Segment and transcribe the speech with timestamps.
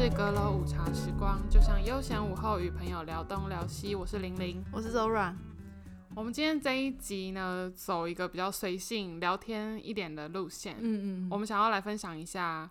[0.00, 3.96] 是阁楼午茶时光，就像悠闲午后与朋友聊东聊西。
[3.96, 5.34] 我是玲玲，我是 Zora。
[6.14, 10.76] 我们今天这一集呢，走一个比较随性聊天一点的路线。
[10.78, 12.70] 嗯嗯，我们想要来分享一下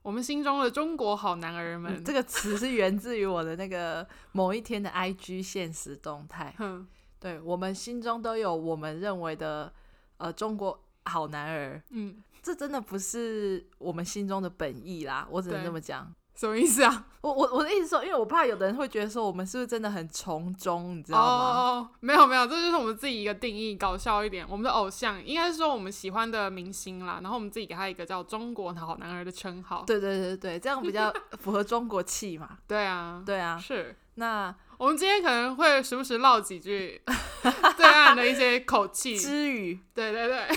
[0.00, 1.94] 我们心中的中国好男儿们。
[1.94, 6.54] 嗯、这个词是源自于我的那个某一天的 IG 现实动态。
[6.58, 6.88] 嗯，
[7.20, 9.70] 对，我们心中都有我们认为的
[10.16, 11.82] 呃中国好男儿。
[11.90, 16.10] 嗯，这真的不是我们心中的本意啦，我只能这么讲。
[16.34, 17.04] 什么意思啊？
[17.20, 21.24] 我我我的意思说，因为我怕有的人会觉得说，我们是不是真的很从中，你知道吗？
[21.24, 24.44] 哦，没有没有，这就是我们自己一个定义，搞笑一点。
[24.48, 29.84] 我们的偶像应该是说我们喜欢的明星啦，然后我们自己给他一个叫“中国好男儿”的称号。
[29.86, 32.58] 对对对对，这样比较符合中国气嘛。
[32.66, 33.94] 对啊，对啊，是。
[34.16, 37.00] 那我们今天可能会时不时唠几句
[37.76, 39.78] 对岸的一些口气之语。
[39.94, 40.48] 对对对，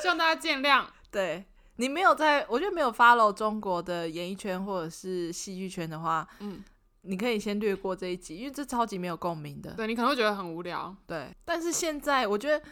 [0.00, 0.84] 希望大家见谅。
[1.10, 1.44] 对。
[1.76, 6.62] 你没有在，我觉得没有 follow 中国的演艺圈或者是戏剧圈的话，嗯，
[7.02, 9.72] 你可以先略过这一集，因为这超级没有共鸣的。
[9.72, 10.94] 对，你可能会觉得很无聊。
[11.06, 12.64] 对，但是现在我觉得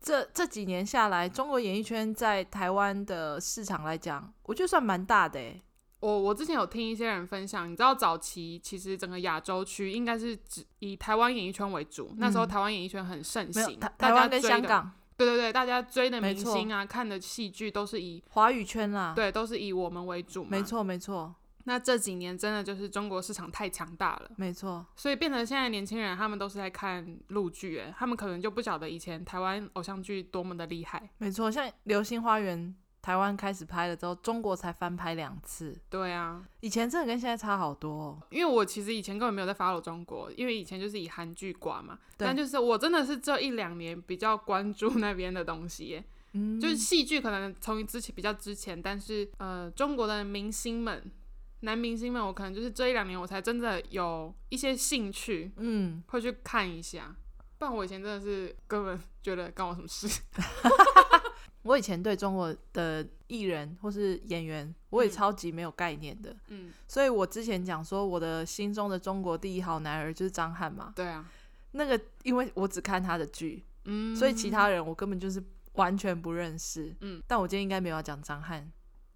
[0.00, 5.62] 这这几年下来，中国演艺圈在台湾的市场来讲，我觉得算蛮大的诶。
[6.00, 14.90] 我我之前有听一些人分享，你知道早期其实整个亚洲区应该是只以台湾演艺圈为主，嗯，那时候台湾演艺圈很盛行，台台湾跟香港。
[15.26, 20.48] 对对对，大家追的明星啊，看的戏剧都是以华语圈啦，对，都是以我们为主嘛。
[20.50, 21.34] 没错没错。
[21.64, 24.84] 那这几年真的就是中国市场太强大了，没错。
[24.96, 31.10] 所以变成现在年轻人他们都是在看陆剧，哎，他们可能就不晓得以前台湾偶像剧多么的厉害。
[31.18, 32.58] 没错，像《流星花园》。
[33.02, 35.76] 台湾开始拍了之后，中国才翻拍两次。
[35.88, 38.22] 对啊，以前真的跟现在差好多哦。
[38.30, 41.98] 因为我其实以前根本没有在 follow 中国，因为以前就是以韩剧挂嘛。
[42.16, 46.04] 但就是我真的是这一两年比较关注那边的东西耶。
[46.32, 51.10] 嗯，就是戏剧可能从之前比较之前，但是呃，中国的明星们，
[51.60, 57.16] 男明星们，我可能就是这一两年我才真的有一些兴趣，嗯，会去看一下。
[57.58, 60.06] 不然我以前真的是根本觉得关我什么事。
[61.62, 66.34] 我以前对中国的艺人或是演员，我也超级没有概念的。
[66.48, 70.92] 嗯，所以我之前讲说我的心中的中国第一好男儿就是张翰嘛。
[70.96, 71.26] 对啊，
[71.72, 75.42] 那个因为我只看他的剧，嗯，所以其他人我根本就是
[75.74, 76.96] 完全不认识。
[77.00, 78.62] 嗯，但我今天应该没有要讲张翰，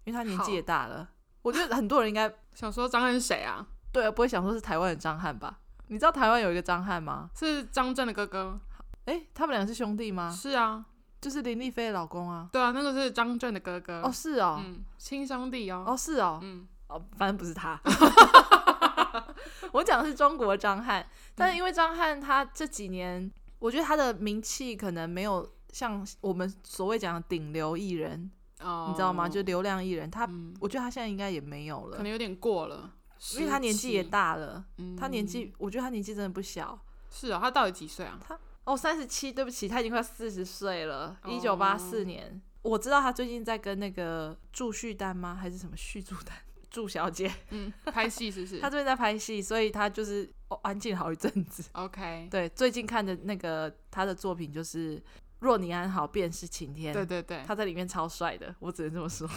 [0.03, 1.09] 因为他年纪也大了。
[1.41, 3.67] 我觉得很多人应该 想说张翰是谁啊？
[3.91, 5.59] 对啊，不会想说是台湾的张翰吧？
[5.87, 7.29] 你知道台湾有一个张翰吗？
[7.35, 8.59] 是张震的哥哥。
[9.05, 10.31] 哎，他们俩是兄弟吗？
[10.31, 10.85] 是啊。
[11.25, 17.81] 就是林丽菲的老公啊，对啊，那个是张震的哥哥哦，是哦，嗯，亲兄弟哦，哦是哦，嗯，哦，反正不是他，
[19.73, 21.03] 我讲的是中国张翰，
[21.33, 28.29] 但是因为张翰他这几年，我觉得他的名气可能没有像我们所谓讲的顶流艺人，
[28.61, 29.27] 哦，你知道吗？
[29.27, 32.91] 就流量艺人，他，嗯，我觉得他现在应该也没有了，可能有点过了，
[33.33, 38.19] 因为他年纪也大了，嗯，他年纪，我觉得他年纪真的不小，是啊，他到底几岁啊？
[38.21, 38.39] 他。
[38.65, 41.17] 哦，三十七，对不起，他已经快四十岁了。
[41.27, 45.33] 一九八四年，我知道他最近在跟那个祝绪丹吗？
[45.33, 46.35] 还是什么续祝丹？
[46.71, 48.59] 祝小姐，嗯，拍戏是不是？
[48.61, 51.63] 他最近在拍戏，所以他就是哦安静好一阵子。
[51.71, 54.97] OK，对，最近看的那个他的作品就是
[55.39, 56.91] 《若你安好便是晴天》。
[56.93, 59.29] 对对对，他在里面超帅的，我只能这么说。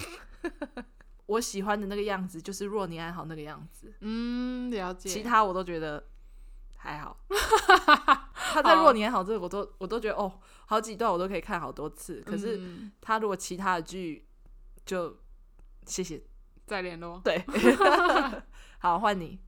[1.26, 3.92] 我喜欢的那个样子就是《若你安好》那个样子。
[4.00, 5.08] 嗯，了解。
[5.08, 6.02] 其他我都觉得
[6.78, 7.16] 还好。
[8.50, 10.32] 他在《若你还好》这个，我都我都觉得哦，
[10.66, 12.22] 好几段我都可以看好多次。
[12.24, 12.60] 可是
[13.00, 14.26] 他如果其他的剧，
[14.86, 15.18] 就
[15.86, 16.22] 谢谢
[16.66, 17.20] 再联络。
[17.22, 17.44] 对，
[18.80, 19.38] 好，换你。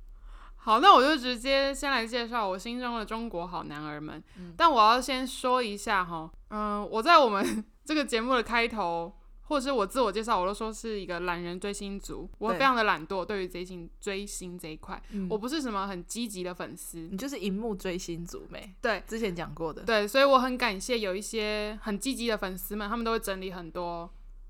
[0.56, 4.22] 好，那我就直接先来介绍我心中的中国好男儿们。
[4.36, 9.16] 嗯、但我要先说一下哈，嗯、呃，我在我们这个节目的开头。
[9.50, 13.25] 或者是我自我介绍，我都说是一个懒人追星族，我非常的懒惰。
[13.25, 18.72] 对于追星追星这一块，嗯，我不是什么很积极的粉丝，你就是荧幕追星族没？
[18.81, 19.83] 对，之前讲过的。
[19.83, 24.08] 对，所以我很感谢有一些很积极的粉丝们，他们都会整理很多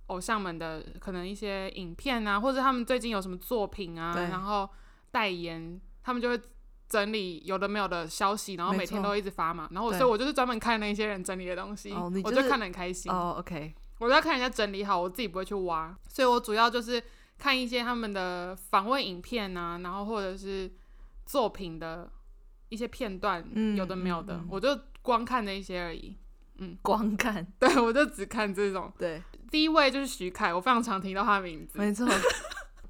[0.09, 4.69] 偶像们的可能一些影片啊，或者他们最近有什么作品啊，然后
[5.11, 6.39] 代言，他们就会
[6.91, 9.67] 整理有的没有的消息，然后每天都一直发嘛。
[9.73, 13.11] 然后所以我就是专门看那些人整理的东西，我就看得很开心。
[13.11, 13.75] 哦，OK。
[14.01, 17.01] 我都要看人家整理好，我自己不会去挖，所以我主要就是
[17.39, 20.69] 看一些他们的访问影片啊，然后或者是
[21.27, 22.11] 作品的
[22.71, 24.69] 一些片段，嗯、有的没有的、我就
[25.03, 26.17] 光看那些而已。
[26.63, 28.93] 嗯，光看，对，我就只看这种。
[28.99, 31.79] 对，第一位就是徐凯，我非常常听到他的名字。
[31.79, 32.07] 没错，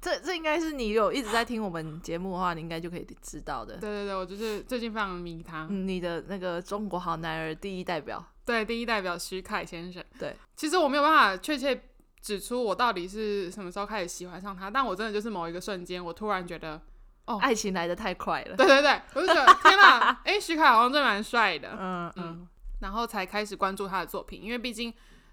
[0.01, 3.77] 这这应该是你有一直在听我们节目的话，你应该就可以知道的。
[3.77, 8.25] 对对对，我就是最近非常迷他，嗯、你的那个中国好男儿第一代表。
[8.43, 10.03] 对，第一代表徐凯先生。
[10.17, 11.79] 对，其实我没有办法确切
[12.19, 16.81] 指出我到底是什么时候开始喜欢上他，但我真的就是某一个瞬间，我突然觉得，
[17.25, 18.55] 哦，爱情来的太快了。
[18.55, 22.47] 对对对，我就觉得天哪，哎、欸，徐凯好像真蛮帅的，嗯嗯，嗯，
[22.79, 24.91] 然后才开始关注他的作品，因为毕竟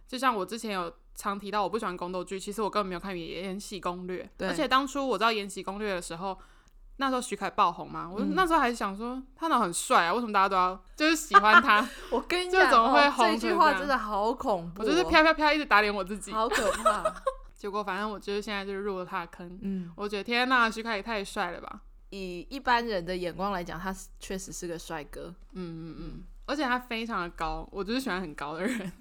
[0.09, 6.37] 就像我之前有常提到，我不喜欢宫斗剧，其实我根本没有看《延禧攻略》，对，而且当初我知道《延禧攻略》的时候。
[7.01, 11.89] 那时候徐凯爆红嘛，我那时候还想说他哪很帅啊，为什么大家都要就是喜欢他？
[12.11, 13.29] 我跟你讲，就怎么会红、哦？
[13.31, 17.05] 这句话真的好恐怖、哦，我就是飘飘飘一直打脸我自己，好可怕。
[17.55, 21.83] 结果反正我就是现在就是入了他的坑，嗯，我觉得天呐，徐凯也太帅了吧！
[22.11, 28.93] 以一般人的眼光来讲，他确实是个帅哥，嗯嗯嗯，而且他非常的高，我就是喜欢很高的人。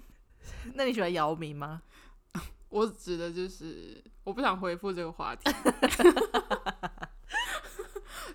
[0.74, 1.82] 那你喜欢姚明吗？
[2.70, 5.50] 我指的就是我不想回复这个话题。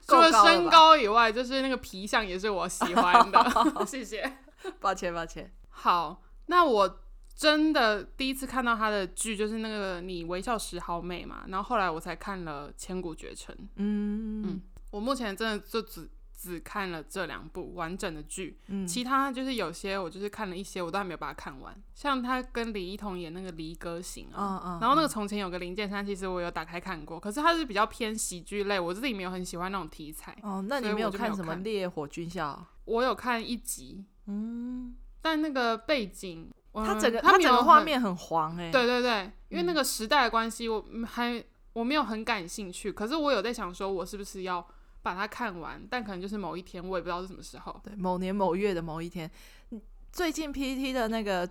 [0.06, 3.86] 除了身高以外，就是那个皮相也是我喜欢的。
[3.86, 4.38] 谢谢，
[4.80, 5.54] 抱歉抱歉。
[5.70, 7.00] 好，那我
[7.36, 13.56] 真的第一次看到他的剧，就是那个《你微笑时好美》嘛，然后后来我才看了《千古绝尘》。
[13.76, 14.62] 嗯嗯，
[14.92, 16.10] 我目前真的就只。
[16.44, 21.74] 只看了这两部完整的剧，嗯，其他就是有些我就是看了一些，我都还没有把它看完。
[21.96, 30.38] 像他跟李一桐演那个《离歌行》啊，嗯嗯，然后那个从前有个林健山，其实我有打开看过，可是他是比较偏喜剧类，我自己没有很喜欢那种题材。
[30.42, 32.52] 哦，那你没有看什么《烈火军校》？
[32.84, 41.42] 我有看一集，嗯，但那个背景，它整个它整个画面很黄哎，对对对，因为那个时代的关系，我还
[41.72, 44.68] 我没有很感兴趣，可是我有在想说，我是不是要。
[45.04, 47.80] 把它看完，但可能就是某一天，我也不知道是什么时候。
[47.84, 49.30] 对，某年某月的某一天。
[50.12, 51.48] 最近 PPT 的那个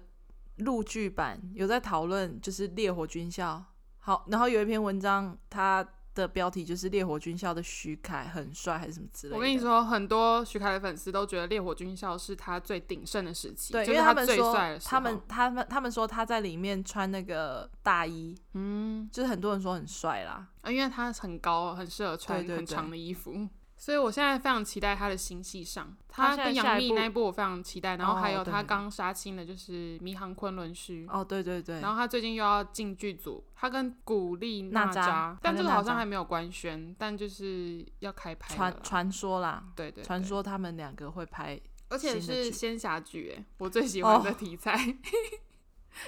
[0.56, 3.56] 录剧版有在讨论，就是《烈火军校》。
[3.98, 9.36] 好，然后有一篇文章，它的标题就是《烈火军校》的徐凯很帅，还是什么之类的。
[9.36, 14.90] 我跟你说，很多徐凯的粉丝都觉得《烈火军校》是他最鼎盛的时期，对，因为他最帅的时候。
[14.90, 20.46] 他们他们他们说他在里面穿那个大衣，嗯，就是很多人说很帅啦。
[20.60, 23.48] 啊，因为他很高，很适合穿很长的衣服，
[23.82, 25.92] 所以我现在非常期待他的新戏上。
[26.06, 31.80] 他跟杨幂那一部我非常期待，然后还有他刚杀青的就是《迷航昆仑虚》哦，对对对。
[31.80, 38.54] 然后他最近又要进剧组，他跟古力娜扎，但这个好像还没有官宣，但就是要开拍。
[38.54, 44.76] 传传说啦，对对，传说他们两个会拍，而且是仙侠剧，哎，我最喜欢的题材。
[44.76, 44.94] 哦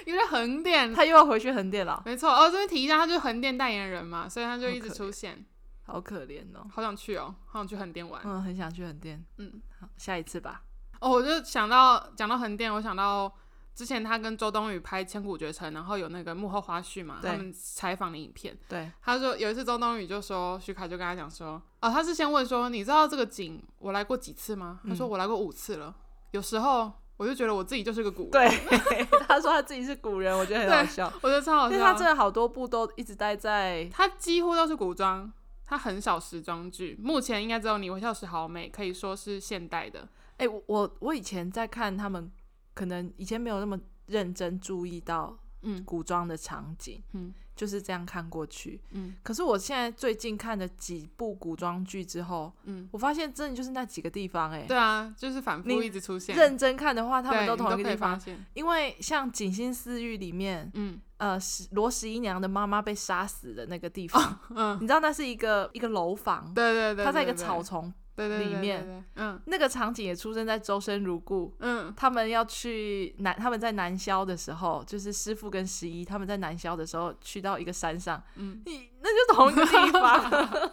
[0.05, 2.01] 因为横店，他又要回去横店了。
[2.05, 5.45] 没错，哦，这边提一下，他就是横店代言人嘛，所以他就一直出现。
[5.85, 8.21] 好可怜哦，好想去哦，好想去横店玩。
[8.25, 9.23] 嗯，很想去横店。
[9.37, 10.61] 嗯，好，下一次吧。
[10.99, 13.31] 哦，我就想到讲到横店，我想到
[13.73, 18.57] 之前他跟周冬雨拍《千古绝尘》，然后有那个幕后花絮嘛，他们采访的影片。
[18.67, 24.79] 对，他说有一次周冬雨就说，徐凯就跟他讲说，哦，他是先问说，你知道这个景我来过几次吗？
[24.87, 25.95] 他说我来过五次了，
[26.31, 26.91] 有时候。
[27.17, 28.31] 我就觉得我自己就是个古人。
[28.31, 31.05] 对， 他说他自己是古人，我觉得很好笑。
[31.21, 35.31] 我觉得超好笑，因为他真的好多部都一直待在，他几乎都是古装，
[35.65, 36.97] 他很少时装剧。
[37.01, 40.07] 目前应该只有你微笑时好美可以说是现代的。
[40.37, 42.31] 哎、欸，我我以前在看他们，
[42.73, 47.33] 可能以前没有那么认真注意到，嗯，古装的场景，嗯。
[47.55, 56.35] 就是这样看过去，嗯，可是我现在最近看了几部古装剧之后，嗯，我发现真的就是那几个地方、欸，哎，对啊，就是反复一直出现。
[56.35, 58.19] 认真看的话，他们都同一个地方。
[58.53, 61.39] 因为像《锦心似玉》里面，嗯，呃，
[61.71, 67.93] 罗十一娘的妈妈被杀死的那个地方，哦、嗯，你知道那是一个一个楼房，对对对，它在一个草丛。
[68.15, 80.69] 对对，里面，嗯，那个场景也出生在周生如故，嗯，他们要去南，他们在南萧的时候，就是师傅跟十一他们在南萧的时候，去到一个山上，嗯，你那就同一个地方，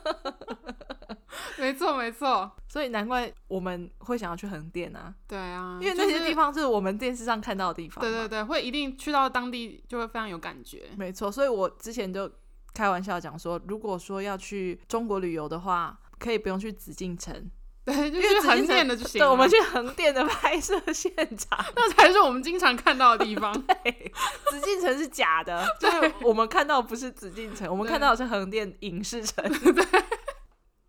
[1.58, 12.30] 没错没错，所以难怪我们会想要去横店啊，对啊，因为那些地方是我们电视上看到的地方，对对对，会一定去到当地就会非常有感觉，没错，所以我之前就
[12.72, 15.98] 开玩笑讲说，如果说要去中国旅游的话。
[16.22, 17.50] 可以不用去紫禁城，
[17.84, 19.18] 对，就去横店的就行。
[19.18, 23.52] 对，我们去横店的拍摄现场， 那才是我们经常看到的地方。
[23.66, 24.12] 对，
[24.48, 29.44] 紫禁城是假的，就是我们看到不是紫禁城，我们看到的是横店影视城。
[29.74, 29.84] 对，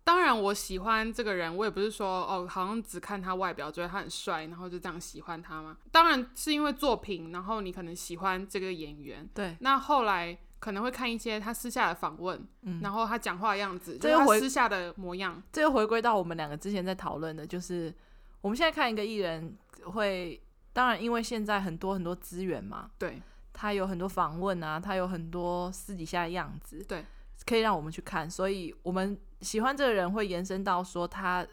[0.04, 5.76] 当然我喜欢这个人，我也不是说哦，好像只看他外表，觉得他很帅，然后就这样喜欢他嘛。
[5.90, 9.28] 当然是因为作品，然后你可能喜欢这个演员。
[9.34, 10.38] 对，那后来。
[10.64, 15.42] 可能会看一些他私下的访问，嗯，然后他讲话的样子，这又回私下的模样。
[15.52, 17.94] 这又回归到我们两个之前在讨论的，就是
[18.40, 19.54] 我们现在看一个艺人
[19.92, 20.40] 会，
[20.72, 23.20] 当然因为现在很多很多资源嘛，对，
[23.52, 27.04] 他有很多访问啊，他有很多私底下的样子，对，
[27.44, 31.46] 可以让我们去看，所以我们喜欢这个人会延伸到说他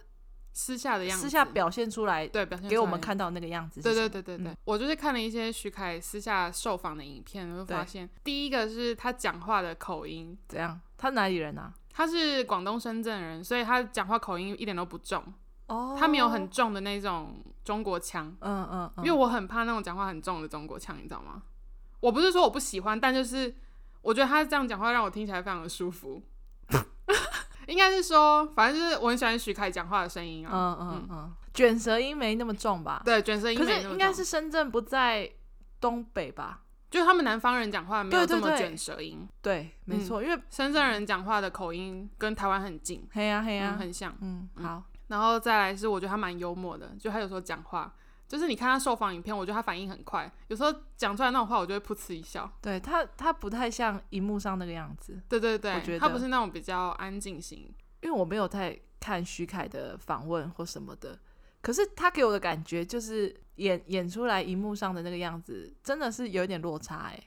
[0.53, 3.81] 私下的样子，私下表现出来，对，表现给我们看到那个样子。
[3.81, 10.79] 对对对对对，嗯、我就是看了一些徐凯私下受访的影片，我就发现第一个是他讲话的口音怎样？
[10.97, 11.73] 他哪里人啊？
[11.93, 15.23] 他是广东深圳人，所以他讲话口音一点都不重。
[15.67, 18.27] 哦，他没有很重的那种中国腔。
[18.39, 21.41] 嗯嗯，嗯嗯，因为我很怕那种讲话很重的中国腔，你知道吗？
[21.99, 23.53] 我不是说我不喜欢，但就是
[24.01, 26.21] 我觉得他这样讲话让我听起来非常的舒服。
[27.71, 30.51] 应该是说，反正就是我很喜欢徐凯讲话的声音啊。
[30.53, 33.01] 嗯嗯嗯，卷舌音没那么重吧？
[33.05, 33.83] 对，卷舌音没那么重。
[33.83, 35.31] 可是应该是深圳不在
[35.79, 36.61] 东北吧？
[36.89, 39.25] 就是他们南方人讲话没有这么卷舌音。
[39.41, 43.07] 对，没错，因为深圳人讲话的口音跟台湾很近。
[43.13, 44.13] 嘿呀嘿呀，很像。
[44.19, 44.83] 嗯，好。
[45.07, 47.93] 然后再来是，我觉得他蛮幽默的，就他有时候讲话。
[48.31, 52.49] 就是你看他受访影片，我觉得他反应很快，有时候讲出来那种话，我就会噗嗤一笑。
[52.61, 55.21] 对他，他不太像荧幕上那个样子。
[55.27, 57.69] 对对对，我觉得他不是那种比较安静型。
[57.99, 61.19] 因为我没有太看徐凯的访问或什么的，
[61.61, 67.21] 可是他给我的感觉就是演演出来荧幕上的那个样子，真的是有点落差哎。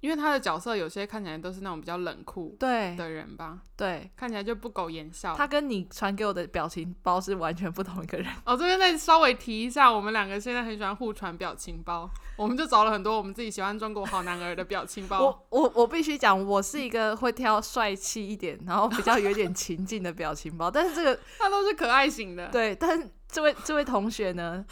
[0.00, 5.34] 因为他的角色有些看起来都是那种比较冷酷对的人吧，对，看起来就不苟言笑。
[5.34, 8.26] 他跟你传给我的表情包是完全不同一个人。
[8.44, 15.20] 哦，这边再稍微提一下，我们两个现在很喜欢互传表情包，我们就找了很多我们自己喜欢中国好男儿的表情包。
[15.20, 22.46] 我我我必须讲，我是一个会挑帅气一点，然后比较有点情境的表情包，但是这个 他都是可爱型的。
[22.48, 24.64] 对，但是这位这位同学呢，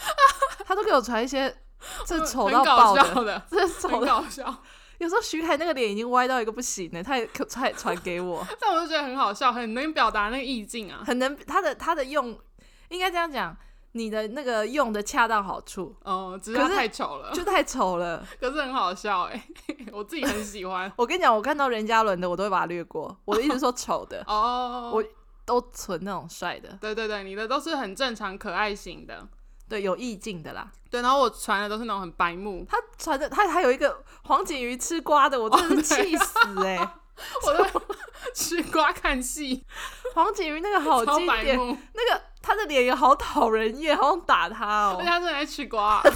[0.65, 1.53] 他都给我传一些
[2.07, 4.63] 这丑到爆的，这丑很搞笑。
[4.99, 12.39] 有时候徐凯那个脸已经歪到一个不行了，他也传传给我， 但我就觉得很好笑，很能表达那个意境啊，很能他的他的用，
[12.89, 13.57] 应该这样讲，
[13.93, 15.95] 你的那个用的恰到好处。
[16.03, 19.47] 哦，只是太丑了，就太丑了， 可是很好笑哎，
[19.93, 20.91] 我自己很喜欢。
[20.97, 25.05] 我跟你讲，我看到任嘉伦的，我都会把它略过，我的意思说丑的哦，我
[25.45, 26.77] 都存那种帅的。
[26.81, 29.29] 对对对，你的都是很正常可爱型的。
[29.69, 30.71] 对，有意境的啦。
[30.91, 32.65] 对，然后我传的都是那种很白目。
[32.69, 36.85] 他传的，他还有一个黄景瑜吃瓜的，我真的是气死哎、欸！
[36.85, 36.91] 哦、
[37.47, 37.83] 我都
[38.35, 39.65] 吃瓜看戏，
[40.15, 44.97] 黄景瑜那个好经典，那个他的脸也好讨人厌，好想打他哦。
[44.99, 46.03] 而且他正在吃瓜。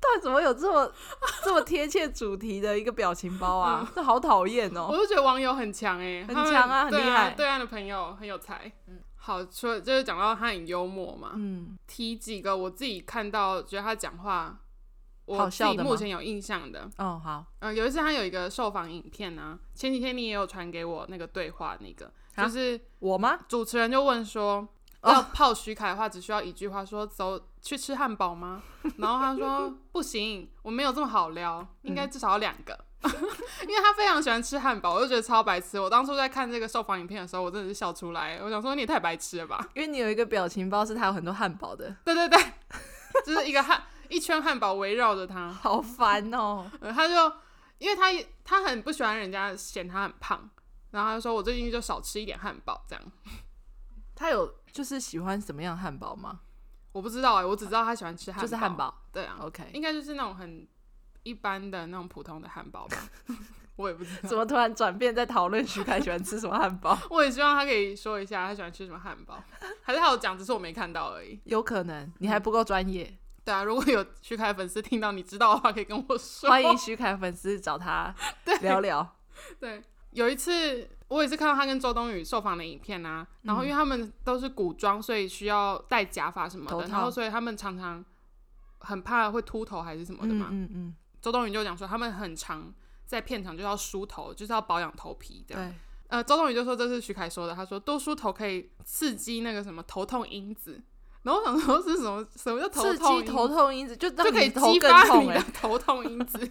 [0.00, 0.90] 到底怎么有这么
[1.42, 3.86] 这么贴切主题的一个表情包啊？
[3.94, 4.86] 这、嗯、好讨厌哦！
[4.88, 7.30] 我就觉得网友很强哎、欸，很强啊，很厉害。
[7.36, 8.72] 对岸的朋友很有才。
[8.86, 9.00] 嗯。
[9.28, 14.58] 好，说就是讲到他很幽默嘛，嗯，提几个我自己看到觉得他讲话，
[15.26, 22.10] 我自己目前有印象的，哦，好，嗯、呃，有一次他有一个受访影片呢、啊，前几天你也有传给我那个对话，那个。
[22.38, 23.38] 就是我吗？
[23.48, 24.66] 主持人就问说，
[25.02, 28.62] 要泡徐凯的话，只需要一句话说，说走去吃汉堡吗？
[28.96, 32.78] 然后他说不行，我没有这么好撩， 应该至少要两个。
[33.02, 33.10] 嗯
[33.62, 35.78] 因为他非常喜欢吃汉堡，我就觉得超白痴。
[35.78, 38.38] 我当初在看这个受访影片的时候，我真的是笑出来。
[38.42, 39.68] 我想说你也太白痴了吧？
[39.74, 42.38] 因为你有一个表情包是他有很多汉堡的，对对对，
[43.24, 46.92] 就是一个汉一圈汉堡围绕着他，好烦哦、呃。
[46.92, 47.14] 他就
[47.78, 48.06] 因为他
[48.42, 50.50] 他很不喜欢人家嫌他很胖，
[50.90, 53.04] 然后他就说我最近就少吃一点汉堡这样。
[54.16, 56.40] 他有就是喜欢什么样汉堡吗？
[56.90, 59.02] 我不知道哎、欸，我只知道他喜欢吃汉堡，就是汉堡。
[59.12, 60.66] 对啊，OK，应该就是那种很。
[61.28, 62.96] 一般的那种普通的汉堡吧，
[63.76, 66.98] 我也不知道怎么突然转变在讨论徐凯喜欢吃什么汉堡。
[67.10, 69.42] 我也希望他可以说一下他喜欢吃什么汉堡，
[69.82, 71.38] 还是他有讲，只是我没看到而已。
[71.44, 73.16] 有可能你还不够专业。
[73.44, 76.50] 对啊，如果有徐凯粉丝听到你知道的话，可以跟我说。
[76.50, 78.14] 欢迎徐凯粉丝找他
[78.62, 79.16] 聊聊。
[79.60, 88.04] 对，对，有一次我也是看到他跟周冬雨受访的影片啊，然后因为他们都是古装，所以需要戴假发什么的，然后所以他们常常
[88.80, 90.48] 很怕会秃头还是什么的嘛。
[90.50, 90.94] 嗯嗯，嗯。
[91.20, 92.72] 周冬雨就讲说，他们很常
[93.06, 95.68] 在片场就要梳头，就是要保养头皮这样。
[95.68, 95.74] 对。
[96.08, 100.80] 呃，周冬雨就说这是徐凯说的，他说多梳头可以刺激那个什么头痛因子。
[101.22, 102.26] 然后我想说是什么？
[102.34, 102.96] 什么叫头痛？
[102.96, 106.38] 刺激头痛因子就就可以激发你的头痛因子。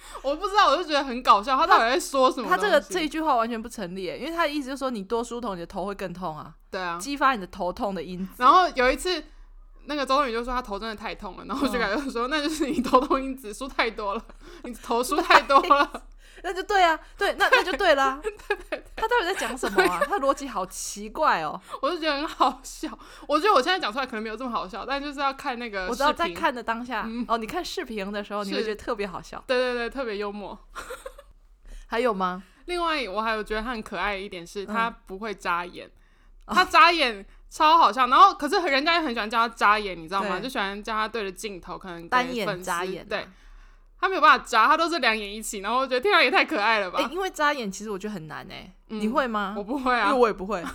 [0.22, 1.56] 我不知道，我就觉得很搞笑。
[1.56, 2.48] 他到底在说什么？
[2.48, 6.54] 他这个这一句话完全不成立，因为他的意思就是说你多梳头，你的头会更痛啊。
[6.70, 6.98] 对啊。
[6.98, 8.32] 激发你的头痛的因子。
[8.38, 9.22] 然后有一次。
[9.86, 14.24] 那个周冬雨就说他头真的太痛了，然后徐凯就说、嗯、那就是你头痛因子输太多了，
[14.64, 16.04] 你头输太多了，
[16.42, 18.18] 那就对啊，对，那那就对啦。
[18.22, 20.00] 对对对，他到底在讲什么啊？
[20.04, 22.96] 他的逻辑好奇怪哦，我就觉得很好笑。
[23.26, 25.88] 我觉得我现在讲出来可能没有这么好笑，但就是要看那个。
[25.88, 29.42] 我知道在看的当下，嗯、哦，你看视频的时候，你会觉得特别好笑。
[29.46, 30.58] 对对对，特别幽默。
[31.86, 32.42] 还有吗？
[32.66, 35.90] 另外，我还有觉得他很可爱的一点是他不会眨眼，
[36.46, 37.26] 嗯、他眨眼。
[37.50, 40.38] 哦超好笑，然后可是人家也很喜欢叫他眨眼，你知道吗？
[40.38, 43.04] 就喜欢叫他对着镜头，可能单眼眨眼。
[43.06, 43.26] 对，
[44.00, 47.00] 他没有办法眨，他都是两眼一起，然后我觉得天啊，也太可爱了吧！
[47.00, 49.54] 欸、因为眨眼其实我觉得很难哎、欸，嗯、你会吗？
[49.58, 50.64] 我不会啊，因为我也不会。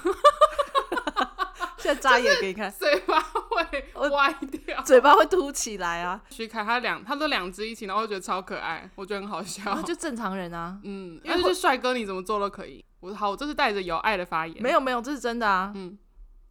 [1.78, 4.34] 现在眨眼给你看， 嘴巴会歪
[4.66, 6.20] 掉，嘴巴会凸起来啊。
[6.30, 9.82] 徐凯他两他都两只一起，然后我觉得超可爱，我觉得很好笑。
[9.84, 12.84] 就正常人啊，嗯，因为是帅哥，你怎么做都可以。
[13.02, 14.62] 我好，我这是带着有爱的发言。
[14.62, 15.72] 没有没有，这是真的啊。
[15.76, 15.96] 嗯，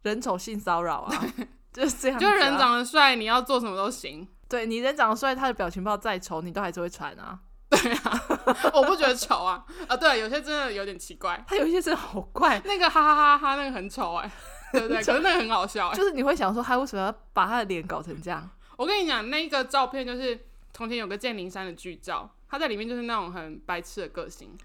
[0.09, 1.25] 人丑性骚扰啊，
[1.73, 2.19] 就是这样。
[2.19, 4.27] 就人长得帅，你要做什么都行。
[4.47, 7.39] 对，你人长得帅，他的表情包再丑，你都还是会传啊。
[7.67, 8.23] 对啊，
[8.73, 9.97] 我不觉得丑啊啊！
[9.97, 14.31] 对，有些真的有点奇怪，他有一些真的好怪，那个哈哈哈哈，那个很丑哎，
[14.71, 14.97] 对不对？
[15.03, 18.47] 可是那个很好笑哎，就是你会想说他为什么要把他的脸搞成这样？
[18.77, 20.39] 我跟你讲，那个照片就是
[20.73, 24.55] 从前有个剑灵山的剧照，他在里面就是那种很白痴的个性。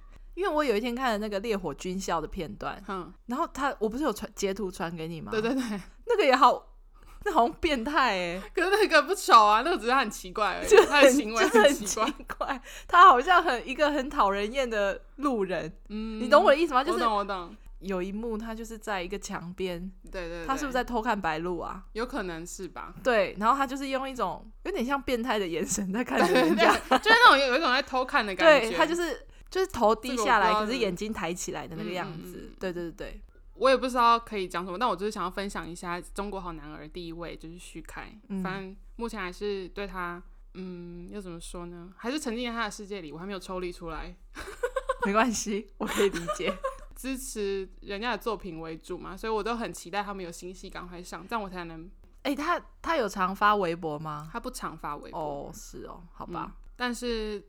[0.41, 5.31] 因为我有一天看了那个烈火军校的片段，嗯，然后他我不是有传截图传给你吗？
[5.31, 5.63] 对对对，
[6.07, 6.67] 那个也好。
[7.23, 16.83] 那好像变态哎， 可是那个不丑啊，那个只是很奇怪而已，就他的行为很奇怪，奇怪，他好像很一个很讨人厌的路人，嗯，你懂我的意思吗？
[16.83, 17.57] 就是我懂我懂。
[17.81, 19.79] 有一幕他就是在一个墙边，
[20.11, 21.83] 对，对对，他是不是在偷看白鹿啊？
[21.93, 22.95] 有可能是吧。
[23.05, 28.71] 对，然后他就是用一种有点像变态的眼神在看人家，就是那种有有一种在偷看的感觉。
[28.71, 32.53] 对，他就是就是头低下来，可是眼睛抬起来的那个样子。
[32.59, 33.21] 对对对对。
[33.55, 40.23] 我也不知道可以讲什么，但我就是想要分享一下中国好男儿第一位就是徐凯，嗯、反正目前还是对他，
[40.55, 41.93] 嗯，要怎么说呢？
[41.97, 44.17] 还是沉浸在他的世界里，我还没有抽离出来。
[45.05, 46.57] 没关系，我可以理解，
[46.97, 51.83] 支持人家的作品为主嘛，所以我都很期待他们有新戏赶快上，这样我才能。
[52.23, 54.27] 哎、欸，他他有常发微博吗？
[54.33, 55.19] 他不常发微博。
[55.19, 57.43] 哦，是哦，好吧、嗯，但是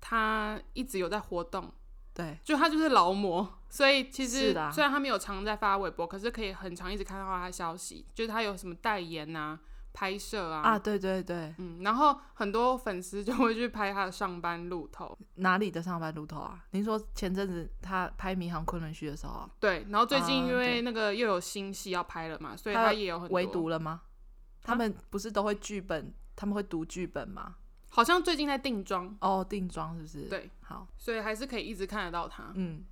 [0.00, 1.72] 他一直有在活动。
[2.14, 9.56] 对，就他就是劳模，所以其实虽然他没有常在发微博，可是可以很长一直看到他的消息，就是他有什么代言啊、
[9.92, 10.62] 拍摄啊。
[10.62, 15.16] 啊，对对对，嗯，然后很多粉丝就会去拍他的上班路透。
[15.36, 16.64] 哪里的上班路透啊？
[16.72, 19.50] 您说前阵子他拍《迷航昆仑虚》的时候啊？
[19.60, 23.34] 对，然后最近因为那个又有新戏要拍了嘛，所以他也有很多。
[23.36, 24.00] 围读了吗？
[24.64, 27.54] 他们不是都会剧本，他们会读剧本吗？
[27.90, 30.22] 好像最近在定妆哦，定妆是不是？
[30.28, 32.52] 对，好，所以还是可以一直看得到他。
[32.54, 32.84] 嗯，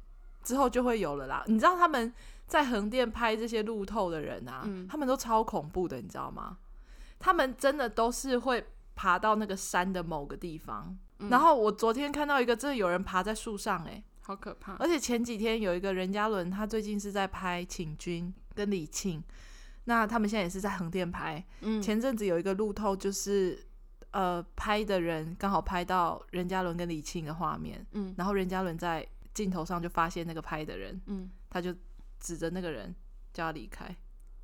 [0.43, 1.45] 之后就会有了啦。
[1.47, 2.13] 你知道他们
[2.47, 6.59] 在横店拍这些路透的人啊，嗯、他们都超恐怖的，你知道吗？
[7.19, 10.97] 他们真的都是会爬到那个山的某个地方。
[11.19, 14.75] 嗯、然后我昨天看到一个，真的有人爬在树上、欸，哎，好可怕。
[14.77, 19.23] 而且前几天有一个任嘉伦，他最近是在拍《请君》跟李沁，
[19.85, 21.45] 那他们现在也是在横店拍。
[21.61, 23.67] 嗯，前阵子有一个路透就是。
[24.17, 31.75] 呃，拍的人刚好拍到任嘉伦跟李沁的画面，嗯，然后任嘉伦在镜头上就发现那个拍的人，嗯，他就
[32.19, 32.95] 指着那个人
[33.35, 33.95] 叫他离开，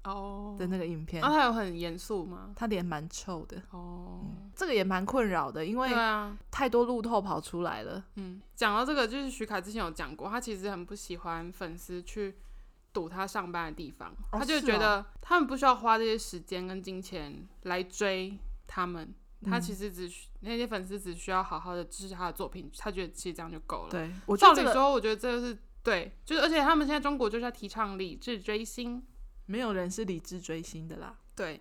[0.05, 2.51] 哦，的那个影片，那、哦、他有很严肃吗？
[2.55, 12.37] 他脸蛮臭的，哦、嗯，这个也蛮困扰的，因为对啊，太多路透跑出来了，嗯，讲到这个，就是徐凯之前有讲过，他其实很不喜欢粉丝去
[12.93, 19.15] 堵他上班的地方，哦、他就觉得他们不需要花这些时间跟金钱来追他们。
[19.45, 23.91] 他其实只需、嗯、那些粉丝只需要好好的支持他的作品，他觉得其实这样就够了。
[23.91, 29.03] 对，我照理说，我觉得这个是对，就是而且他们现在中国就是在提倡理智追星，
[29.47, 31.17] 没有人是理智追星的啦。
[31.35, 31.61] 对，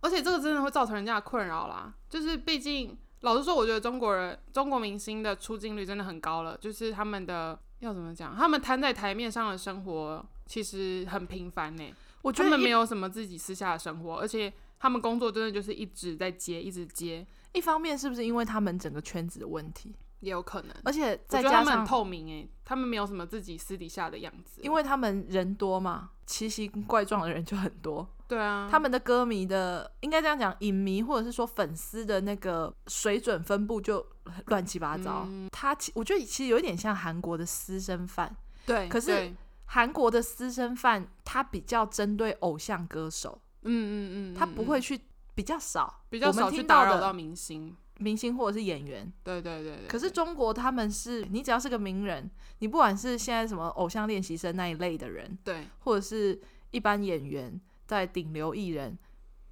[0.00, 1.92] 而且这个真的会造成人家的困扰啦。
[2.08, 11.94] 就是毕竟老实说，我觉得中国人中国明星的出镜率真的很高了，就是他们的要怎么讲，他们摊在台面上的生活其实很平凡呢。
[12.22, 14.52] 我觉得他们没有什么自己私下的生活，而且。
[14.82, 17.24] 他们工作真的就是一直在接，一直接。
[17.52, 20.74] 一方面是不是因为他们整个圈子的问题，也有可能。
[20.82, 28.04] 而且再加上他们很透明，诶，他们没有什么自己私底下的样子，因为他们人多嘛，奇形怪状的人就很多。
[28.26, 34.04] 对啊，他们的歌迷的应该这样讲，影迷或者是说粉丝的那个水准分布就
[34.46, 35.24] 乱七八糟。
[35.28, 38.34] 嗯、他其我觉得其实有一点像韩国的私生饭。
[38.66, 39.32] 对，可是
[39.66, 43.40] 韩国的私生饭他比较针对偶像歌手。
[43.64, 45.00] 嗯嗯嗯，他不会去
[45.34, 49.10] 比较少，比较少去打扰到明星、明星或者是演员。
[49.22, 49.86] 对对对对。
[49.86, 58.98] 可是中国他们是，你只要是个名人，你不管是现在什么偶像练习生那一类的人，对，或者是一般演员，在顶流艺人，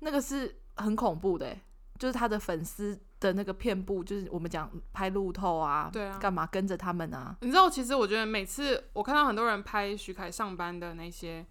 [0.01, 1.57] 那个是很恐怖的，
[1.99, 7.37] 就是他的粉丝的那个遍布，就是我们讲拍路透啊，对啊，干嘛跟着他们啊？
[7.41, 11.47] 你知道，其实我觉得每次我看到很多人拍徐凯上班的那些。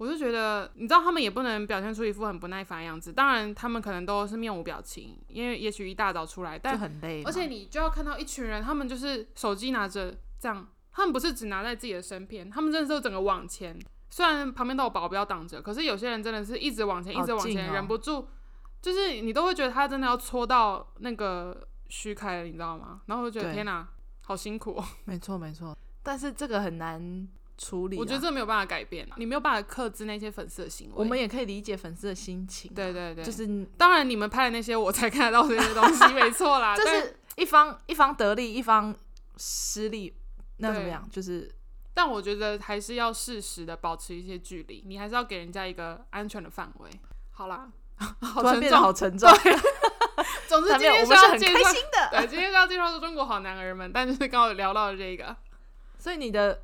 [0.00, 3.12] 我就觉得，你知道，他们也不能表现出一副很不耐烦的样子。
[3.12, 7.22] 当然，他们可能都是面无表情，因为也许一大早出来，但很累。
[7.22, 13.78] 而且你就要看到一群人，他们就是手机拿着这样，他们不是只拿在自己的身边，他们真的是整个往前。
[14.08, 18.26] 虽然旁边都有保镖挡着，可是有些人真的是一直往前，一直往前，忍不住，
[18.80, 23.02] 就是你都会觉得他真的要戳到那个虚开了，你知道吗？
[23.04, 23.86] 然后我就觉得天哪，
[24.22, 24.82] 好辛苦。
[25.04, 27.28] 没错没错，但是这个很难。
[27.60, 27.98] 处理。
[27.98, 30.94] 我觉得这没有办法改变，你没有办法克制那些粉丝的行为。
[30.96, 32.72] 我们也可以理解粉丝的心情。
[32.74, 33.46] 对对对，就是
[33.76, 36.74] 当然你们拍的那些我才看得到这些东西， 没错啦。
[36.74, 38.94] 就是一方一方得利，一方
[39.36, 40.16] 失利，
[40.56, 41.06] 那怎么样？
[41.12, 41.54] 就是，
[41.92, 46.90] 但我觉得还是要适时的保持一些距离，你还是要给人家一个安全的范围。
[47.30, 47.68] 好啦，
[48.20, 49.30] 突然变得好沉重。
[50.48, 55.36] 总之今天是要很开心的，对，今天是要介绍说中国好男儿们，但就是刚好聊到了这个，
[55.96, 56.62] 所以你的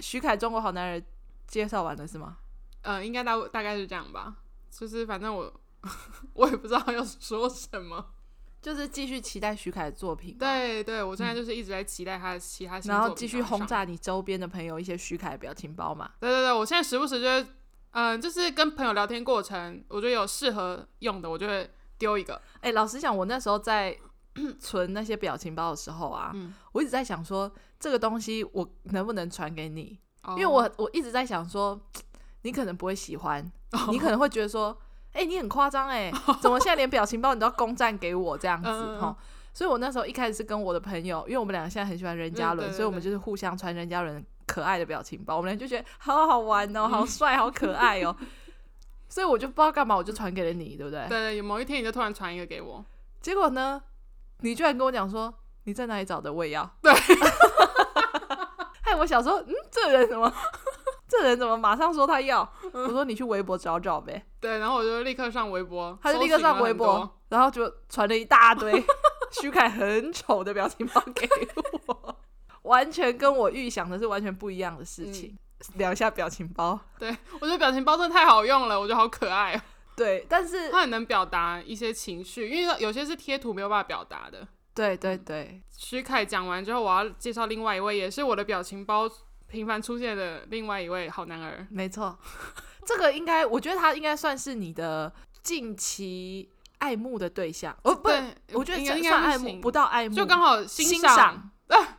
[0.00, 1.04] 徐凯中国好男人
[1.46, 2.38] 介绍完了是吗？
[2.82, 4.36] 嗯，应该大大概是这样吧，
[4.70, 5.52] 就是反正我
[6.34, 8.12] 我也不知道要说什么，
[8.60, 10.36] 就是继续期待徐凯的作品。
[10.38, 16.10] 对对，我现在就是一直在期待他的其他新作品，然后继续轰炸你周边的朋友一些徐凯的表情包嘛。
[16.20, 17.46] 对对对，我现在时不时就会，
[17.92, 21.70] 嗯，就是跟朋友聊天过程，我觉得有适合用的，我就会。
[21.98, 23.98] 丢一个，哎、欸，老实讲，我那时候在
[24.60, 29.98] 存那些表情包的时候啊，嗯、我一直在想说，这个东西我能不能传给你？
[30.22, 31.80] 哦、因为我我一直在想说，
[32.42, 34.76] 你可能不会喜欢，哦、你可能会觉得说，
[35.12, 38.68] 哎、欸，你很夸张，哎， 怎么现在连表情包你都要攻占给我这样子？
[38.98, 39.16] 哈、嗯，
[39.52, 48.14] 所以我那时候一开始是跟我的朋友，因为我们两个现在很喜欢任嘉伦，嗯、所以我们就是互相传任嘉伦可爱的表情包，我们俩就觉得好好玩哦，好帅，好可爱哦。
[49.08, 51.00] 所以我就不知道干嘛，我就传给了你，对不对？
[51.08, 52.84] 对对，有某一天你就突然传一个给我，
[53.22, 53.82] 结果呢，
[54.40, 55.32] 你居然跟我讲说
[55.64, 56.68] 你在哪里找的，我也要。
[56.82, 56.92] 对，
[58.82, 60.32] 害我想说，嗯，这人怎么，
[61.08, 62.48] 这人怎么马上说他要？
[62.72, 64.24] 我说你去微博找找呗。
[64.40, 68.82] 对，然后我就立刻上微博，他就立刻上微博，然后就传了一大堆
[69.32, 71.28] 徐凯很丑的表情包给
[71.86, 72.16] 我，
[72.62, 75.30] 完全跟我预想的是完全不一样的事情。
[75.30, 75.38] 嗯
[75.74, 79.60] 聊一下表情包，对，我觉得表情包真的太好用了，我觉得好可爱哦。
[79.98, 84.46] 对，但是他很能表达一些情绪，因为有些是贴图没有办法表达的。
[84.74, 89.10] 对对对，徐凯讲完之后，我要介绍另外一位，也是我的表情包
[89.48, 91.66] 频繁出现的另外一位好男儿。
[91.68, 92.16] 没错，
[92.86, 97.76] 这个应该，我觉得他应该算是你的近期爱慕的对象。
[97.82, 98.08] 哦，不，
[98.52, 101.50] 我觉得应该算爱慕，不到爱慕，就刚好欣赏。
[101.66, 101.98] 啊，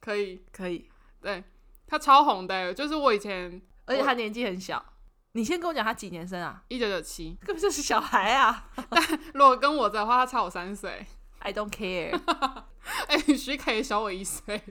[0.00, 0.88] 可以，可以，
[1.20, 1.44] 对。
[1.86, 4.82] 他超红的，就是我以前，而且他年纪很小。
[5.36, 6.62] 你先跟我讲他几年生啊？
[6.68, 8.66] 一九九七， 根本就是小孩啊！
[8.88, 9.02] 但
[9.34, 11.04] 如果跟我的话，他差我三岁。
[11.40, 12.16] I don't care。
[13.08, 14.62] 哎，徐凯也小我一岁，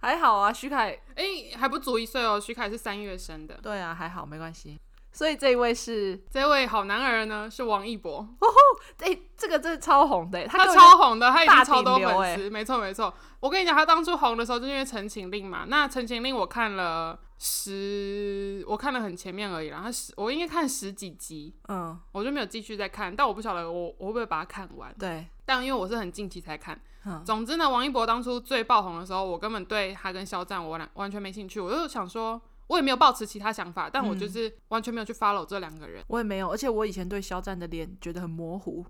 [0.00, 0.50] 还好啊。
[0.50, 2.40] 徐凯，哎、欸，还不足一岁哦。
[2.40, 3.58] 徐凯是三月生的。
[3.62, 4.80] 对啊，还好，没关系。
[5.12, 8.18] 所以这一位是这位好男儿呢，是王一博。
[8.18, 8.56] 哦吼，
[9.04, 12.48] 哎、欸，这个真的超红的，他超红的，他已经超多粉丝。
[12.48, 15.66] 没错没错，我跟你讲，他当初红的时候，就因为《陈情令》嘛。
[15.68, 23.14] 那《陈情令》我看了十，我看了很前面而已然后十，我应该看十几集，嗯，我就没有继续再看。
[23.14, 24.94] 但我不晓得我我会不会把它看完。
[24.98, 26.80] 对，但因为我是很近期才看。
[27.04, 31.60] 嗯，总之呢，王一博当初最爆红的时候，我根本对他跟肖战我俩完全没兴趣。
[31.60, 32.40] 我就想说。
[32.68, 36.02] 我也没有抱持其他想法，但我就是完全没有去 follow 这两个人。
[36.08, 38.84] 我也没有，而且我以前对肖战的脸觉得很模糊。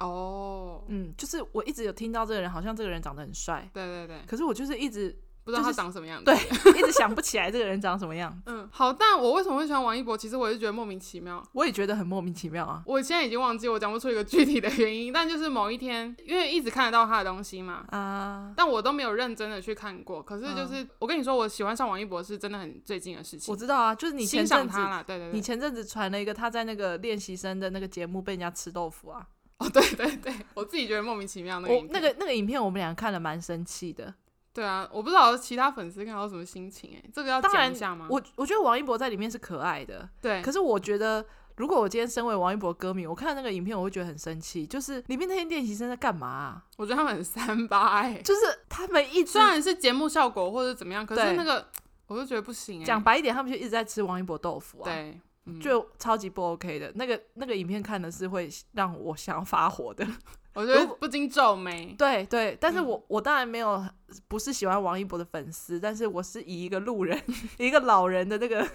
[0.00, 3.66] 哦，嗯，就是我一直有听到这个人，好像这个人长得很帅。
[3.72, 4.20] 对对对。
[4.26, 5.18] 可是我就是一直。
[5.44, 6.34] 不知道他长什么样子，对，
[6.78, 8.32] 一直想不起来这个人长什么样。
[8.46, 10.16] 嗯，好，但我为什么会喜欢王一博？
[10.16, 11.42] 其实我也是觉得莫名其妙。
[11.52, 12.82] 我也觉得很莫名其妙啊！
[12.86, 15.12] 我现在已经忘记，我讲不出一个具体的原因。
[15.12, 20.22] 但就是某一天，因为一直看得到他的东西嘛，啊，但我都没有认真的去看过。
[20.22, 23.52] 可是就是，我跟你说，我喜欢上王一博是真的很最近的事情。
[23.52, 29.26] 我知道啊，就是你欣赏他啦，对对对，你前阵子传了一个他在那个练习生的那个节目被人家吃豆腐啊。
[29.58, 31.74] 哦，对对对，我自己觉得莫名其妙那个。
[31.74, 34.12] 我那个那个影片，我们俩看了蛮生气的。
[34.54, 38.06] 对啊，我不知道其他粉丝看到什么心情哎、欸，这个要讲一下吗？
[38.10, 40.42] 我我觉得王一博在里面是可爱的，对。
[40.42, 41.24] 可是我觉得，
[41.56, 44.66] 如果我今天身为王一博歌迷，我看那个影片，我会觉得很生气。
[44.66, 46.64] 就是里面那些练习生在干嘛、啊？
[46.76, 51.66] 我觉得他们很三八哎、欸，就是他们一直虽然是节目效果或者怎么样，可是那个
[52.06, 52.84] 我就觉得不行、欸。
[52.84, 56.92] 讲白一点，他们就一直在吃王一博豆腐啊，对，嗯、就超级不 OK 的。
[56.94, 60.06] 那个那个影片看的是会让我想要发火的。
[60.54, 61.94] 我觉得不禁皱眉。
[61.98, 63.82] 对对，但是我、嗯、我当然没有
[64.28, 67.20] 不是喜欢王一博的粉丝，但是我是以一个路人、
[67.58, 68.66] 一个老人的那个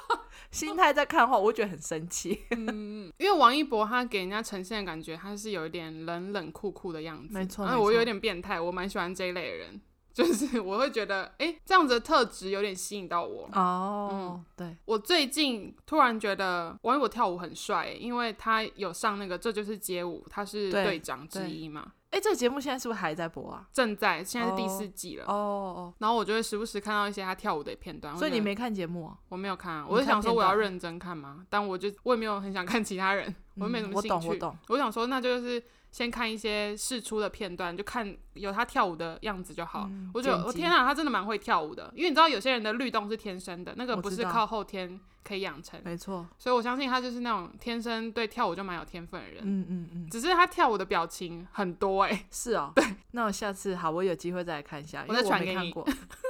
[0.50, 2.44] 心态在看的话，我会觉得很生气。
[2.50, 7.34] 嗯，因为王一博他给人家呈现的感觉，他是有一点冷冷酷酷的样子。
[7.34, 9.80] 没错，那我有点变态，我蛮喜欢这一类的人。
[10.16, 13.46] 就是我会觉得，哎、欸，这样子的特质有点吸引到我。
[13.52, 21.92] 哦，嗯，对，我最近突然觉得王一博跳舞很帅，因为他有上那个《这就是街舞》，他是队长之一嘛。
[22.08, 23.68] 哎、哎，这个节目现在是不是还在播啊？
[23.74, 25.26] 正在，现在是第四季了。
[25.26, 25.94] 哦哦。
[25.98, 28.16] 然后我就会时不时看到一些他跳舞的片段。
[28.16, 29.18] 所以你没看节目啊？
[29.28, 31.44] 我没有看，啊我就想说我要认真看嘛。
[31.50, 34.28] 但我就我也没有很想看其他人，我又没什么兴趣。
[34.28, 34.58] 我懂，我懂。
[34.68, 35.62] 我想说，那就是。
[35.90, 39.86] 先看一些试出的片段，就看有他跳舞的样子就好。
[39.90, 41.90] 嗯、我觉得，我天啊，他真的蛮会跳舞的。
[41.94, 45.80] 因为你知道，有些人的律动是天生的，那个不是靠后天可以养成。
[45.84, 46.26] 没错。
[46.38, 49.42] 所以我相信他就是那种天生对跳舞就蛮有天分的人。
[49.42, 50.10] 嗯嗯嗯。
[50.10, 52.26] 只是他跳舞的表情很多哎、欸。
[52.30, 52.72] 是哦。
[52.76, 52.84] 对。
[53.12, 55.04] 那我下次好，我有机会再来看一下。
[55.08, 55.74] 我再传给你。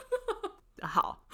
[0.87, 1.25] 好。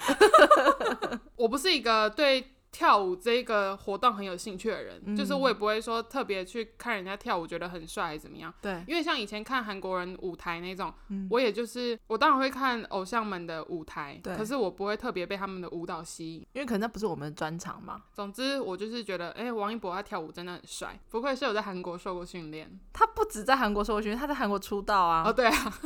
[1.35, 2.49] 我不是一个对。
[2.73, 8.51] 跳舞这个活动很有兴趣的人，嗯、就是我也不会说特别去看人家跳舞，觉得很帅还是怎么样。
[8.59, 18.01] 对，因为像以前看韩国人舞台那种，嗯、我也就是我当然会看偶像们的舞台，对可是我不会特别被他们的舞蹈吸引，因为可能那不是我们的专长嘛。
[18.11, 22.79] 总之，我就是觉得，哎、欸，王一博他跳舞真的很帅，不愧是有在韩国受过训练。
[22.91, 25.23] 他不止在韩国受过训练，他在韩国出道啊。
[25.23, 25.53] 哦，对啊，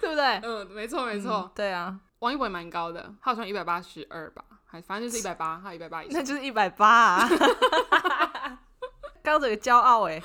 [0.00, 0.40] 对不对？
[0.42, 4.44] 嗯，没错没错、嗯，对啊，王一博也蛮高的，他好像一百八十二吧。
[4.82, 7.28] 反正就是一百八，还有一百八以上，那就是一百八啊！
[9.22, 10.22] 刚刚这个骄傲哎，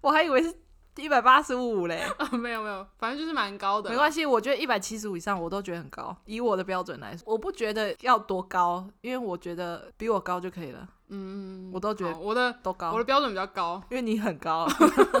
[0.00, 0.54] 我还以为是
[0.96, 2.02] 一百八十五嘞。
[2.32, 3.90] 没有没有，反正就是蛮高的。
[3.90, 6.16] 没关系，我觉得一百七十五以上我都觉得很高。
[6.24, 10.88] 以我的标准来说，我不觉得要多高，因为我觉得比我高就可以了。
[11.08, 14.66] 嗯，我都觉得我的都高，我的标准比较高，因为你很高。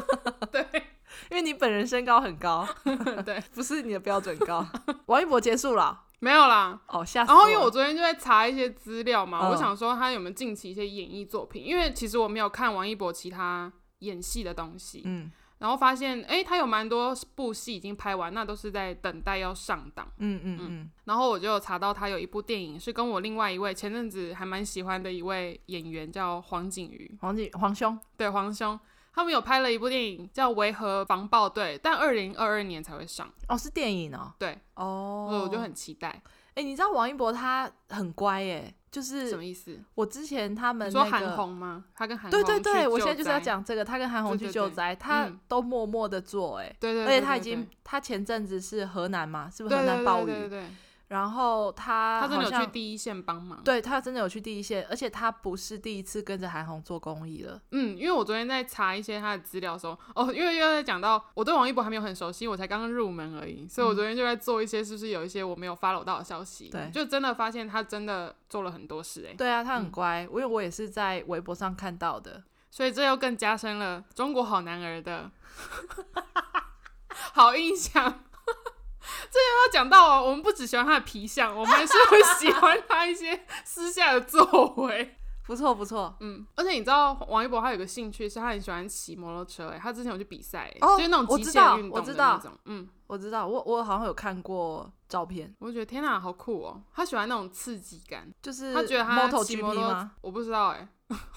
[0.50, 0.66] 对，
[1.30, 2.66] 因为你本人身高很高。
[3.24, 4.66] 对，不是你的标准高。
[5.06, 6.04] 王一博结束了。
[6.22, 7.32] 没有啦，哦，吓死。
[7.32, 7.68] 然后因为我。
[7.72, 20.58] 昨天就在查一些资料嘛，嗯、我想说他有没有近期一些演艺作品，因为其实我没有看王一博其他演戏的东西，嗯，然后发现哎，他有蛮多部戏已经拍完，那都是在等待要上档，嗯嗯。
[20.60, 20.90] 嗯。
[21.06, 28.78] 然后我就查到他有一部电影是跟我另外一位前阵子还蛮喜欢的一位演员叫黄景瑜，黄景黄兄，对黄兄。
[29.14, 33.30] 他们有拍了一部电影叫《维和防暴队》，但二零二二年才会上。
[33.48, 34.32] 哦，是电影哦。
[34.38, 36.08] 对，哦，所以我就很期待。
[36.08, 39.78] 哎、欸，你知道王一博他很乖耶，就是什么意思？
[39.94, 41.84] 我之前他们、那个、说韩红吗？
[41.94, 50.26] 他跟韩红对对对，我现在就是要讲这个，他跟韩红去救灾，他都默默的做，哎，对，对对，而且他已经，他前阵子是河南嘛，是不是河南暴雨？
[50.26, 50.68] 对对，对对对。
[51.12, 57.60] 然后他他真的有去第一线帮忙，对，他真的有去第一线，而且他不是第一次跟着韩红做公益了。
[57.72, 75.30] 嗯，因为我昨天在查一些他的资料的时候，哦，因为又在讲到我对王一博还没有很熟悉，我才刚刚入门而已，所以我昨天就在做一些是不是有一些我没有 follow 到的消息，对，就真的发现他真的做了很多事，哎，对啊，他很乖，嗯，因为我也是在微博上看到的，所以这又更加深了中国好男儿的
[77.34, 78.20] 好印象。
[79.30, 85.16] 这又要讲到哦，我们不只喜欢他的皮相，我们还是会喜欢他一些私下的作为。
[85.44, 100.88] 不错不错，嗯，而且你知道王一博他有个兴趣是他很喜欢骑摩托车，哎，他之前有去比赛，哦、就是那种极限运动的那种，嗯，我知道，我我好像有看过照片，我觉得天哪，好酷哦，他喜欢那种刺激感，就是他觉得他骑摩托，吗我不知道哎。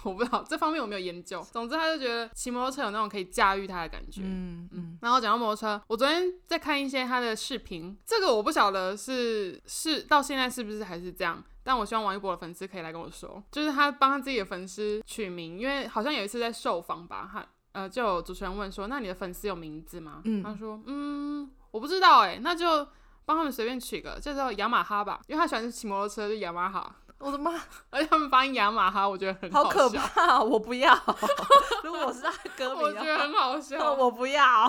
[0.03, 1.45] 我不知道 这方面我没有研究。
[1.51, 4.21] 总之，他就觉得骑摩托车有那种可以驾驭他的感觉。
[4.23, 4.97] 嗯嗯。
[5.01, 11.43] 然后讲到摩托车，我昨天在看一些他的视频，这个我不晓得是是到现在是不是还是这样。
[11.61, 22.88] 但我希望王一博的粉丝可以来跟我说，就是他帮他自己的粉丝取名，因为好像有一次在受访吧，他呃就有主持人问说：“那你的粉丝有名字吗？”嗯，他说：“嗯，我不知道哎，那就
[23.25, 27.53] 帮他们随便取个，就叫做雅马哈吧，因为他喜欢骑摩托车，就雅马哈。”我的妈！
[27.89, 30.93] 而且他们发音雅马哈，我觉得很好，好可怕，我不要。
[31.81, 34.65] 如果我是他的歌 迷，我觉得很好笑，我不要。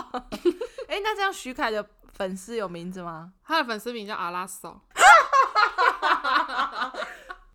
[0.87, 3.33] 哎、欸，那这样徐凯的粉丝有名字吗？
[3.45, 4.81] 他的粉丝名叫阿拉嫂。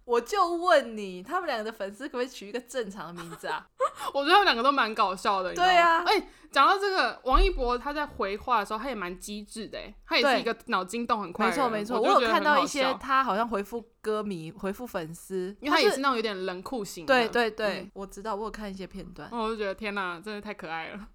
[0.06, 3.68] 我就问你，他们两个的粉丝可不可以取一个正常的名字啊？
[4.14, 5.54] 我觉得他们两个都蛮搞笑的。
[5.54, 11.52] 对啊，哎、欸，讲到这个，王一博他在回话的时候，他也蛮机智的，他也是一个脑筋动很快的。
[11.52, 17.14] 没错没错，我有看到一些他好像回复歌迷、回复粉丝，因为他也是那种有点冷酷型的。
[17.14, 21.08] 对对对，嗯、我知道，我有看一些片段，我就觉得天哪，真的太可爱了。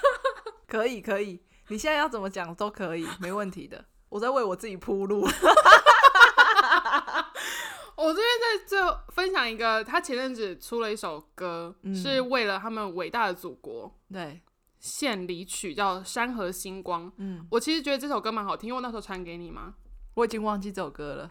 [0.66, 3.84] 可以可以，你现在要怎么讲都可以，没问题的。
[4.08, 5.26] 我在为我自己铺路。
[7.96, 14.40] 我这边在最后分享一个，他前阵子出了一首歌，嗯、是为了他们伟大的祖国，对，
[14.80, 17.06] 献礼曲叫《山河星光》。
[17.18, 19.74] 嗯，我其实觉得这首歌蛮好听，因为我那时候传给你嘛，
[20.14, 21.30] 我已经忘记这首歌了。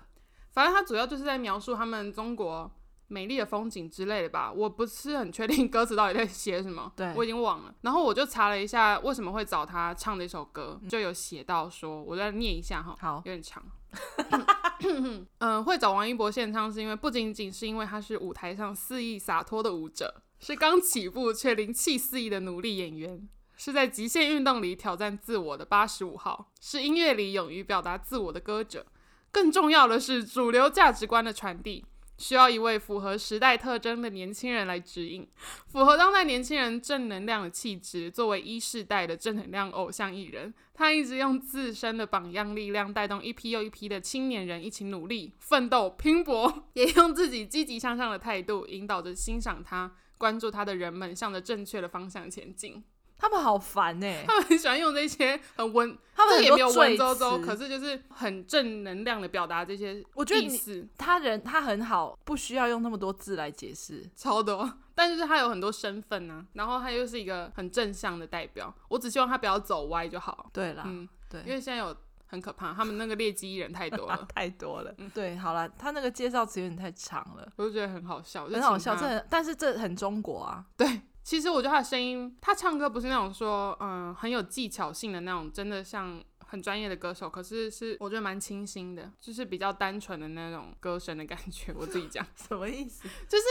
[0.52, 2.70] 反正他主要就是在描述他们中国
[3.08, 7.74] 美丽的风景之类的吧，我不是很确定歌词到底在写什么，对，我已经忘了。
[7.82, 13.64] 然后我就查了一下为什么会找他唱的一首歌，嗯、就有写到说，我再念一下哈，好，有点长。
[15.40, 28.86] 嗯，会找王一博献唱，是因为不仅仅是因为他是舞台上肆意洒脱的舞者，是刚起步却灵气四溢的努力演员，是在极限运动里挑战自我的八十五号，是音乐里勇于表达自我的歌者。
[29.32, 31.86] 更重要的是，主流价值观的传递。
[32.22, 35.28] 需要一位符合时代特征的年轻人来指引，
[35.68, 38.12] 符合当代年轻人正能量的气质。
[38.12, 52.84] 作为一世代的正能量偶像艺人，他一直用自身的榜样力量带动一批又一批的青年人一起努力、奋斗、拼搏，也用自己积极向上的态度引导着欣赏他、关注他的人们向着正确的方向前进。
[53.22, 60.08] 他们好烦呢、欸，他们很喜欢用这些很文，他们也没有文绉绉，可是就是很正能量的表达这些意思。
[60.16, 64.68] 我觉得他人他很好，不需要用那么多字来解释，超多。
[64.96, 68.74] 但是他有很多身份啊，然后他又是一个很正向的代表。
[68.88, 70.50] 我只希望他不要走歪就好。
[70.52, 74.92] 对啦，嗯，对，因为现在有很可怕，他们那个劣迹艺人太多了， 太多了。
[74.98, 78.96] 嗯、对，好了，他那个介绍词有点太长了，我就觉得很好笑，很好笑。
[78.96, 81.02] 这但是这很中国啊，对。
[81.24, 87.30] 其实我觉得他的声音，他唱歌不是那种说，嗯，很有技巧性的那种，真的像很专业的歌手。
[87.30, 91.74] 可是是我觉得蛮清新的，就是比较单纯的那种歌声的感觉。
[91.74, 93.08] 我自己讲 什么意思？
[93.28, 93.46] 就是。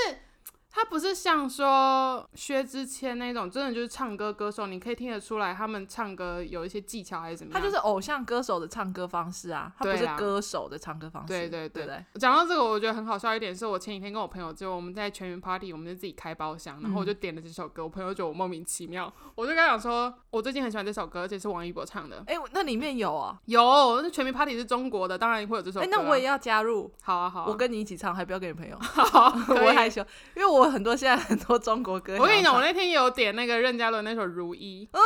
[0.73, 7.61] 他不是像说薛之谦那种，真的就是唱歌歌手，你可以听得出来他们唱歌有一些技巧还是怎么样。
[7.61, 11.29] 他就是偶像歌手的唱歌方式啊，他不是歌手的唱歌方式。
[11.29, 12.05] 对对对对。
[12.15, 22.23] 讲到这个，我觉得很好笑一点是，我前几天跟我朋友就我们在全员 party，我们就自己开包厢，然后我就点了这首歌，我朋友觉得我莫名其妙，我就跟他讲说，我最近很喜欢这首歌，而且是王一博唱的。
[22.27, 23.39] 哎，那里面有啊？
[23.47, 25.85] 有，那全民 party 是中国的，当然会有这首歌。
[25.85, 26.93] 哎，那我也要加入。
[27.03, 28.79] 好啊好啊，我跟你一起唱，还不要给你朋友。
[28.81, 29.33] 好，
[29.65, 30.01] 我害羞，
[30.37, 31.41] 因为我很多现在很。
[31.41, 35.01] 多中国歌，我跟你讲，我那天有点那个任嘉伦那首《如一》，啊，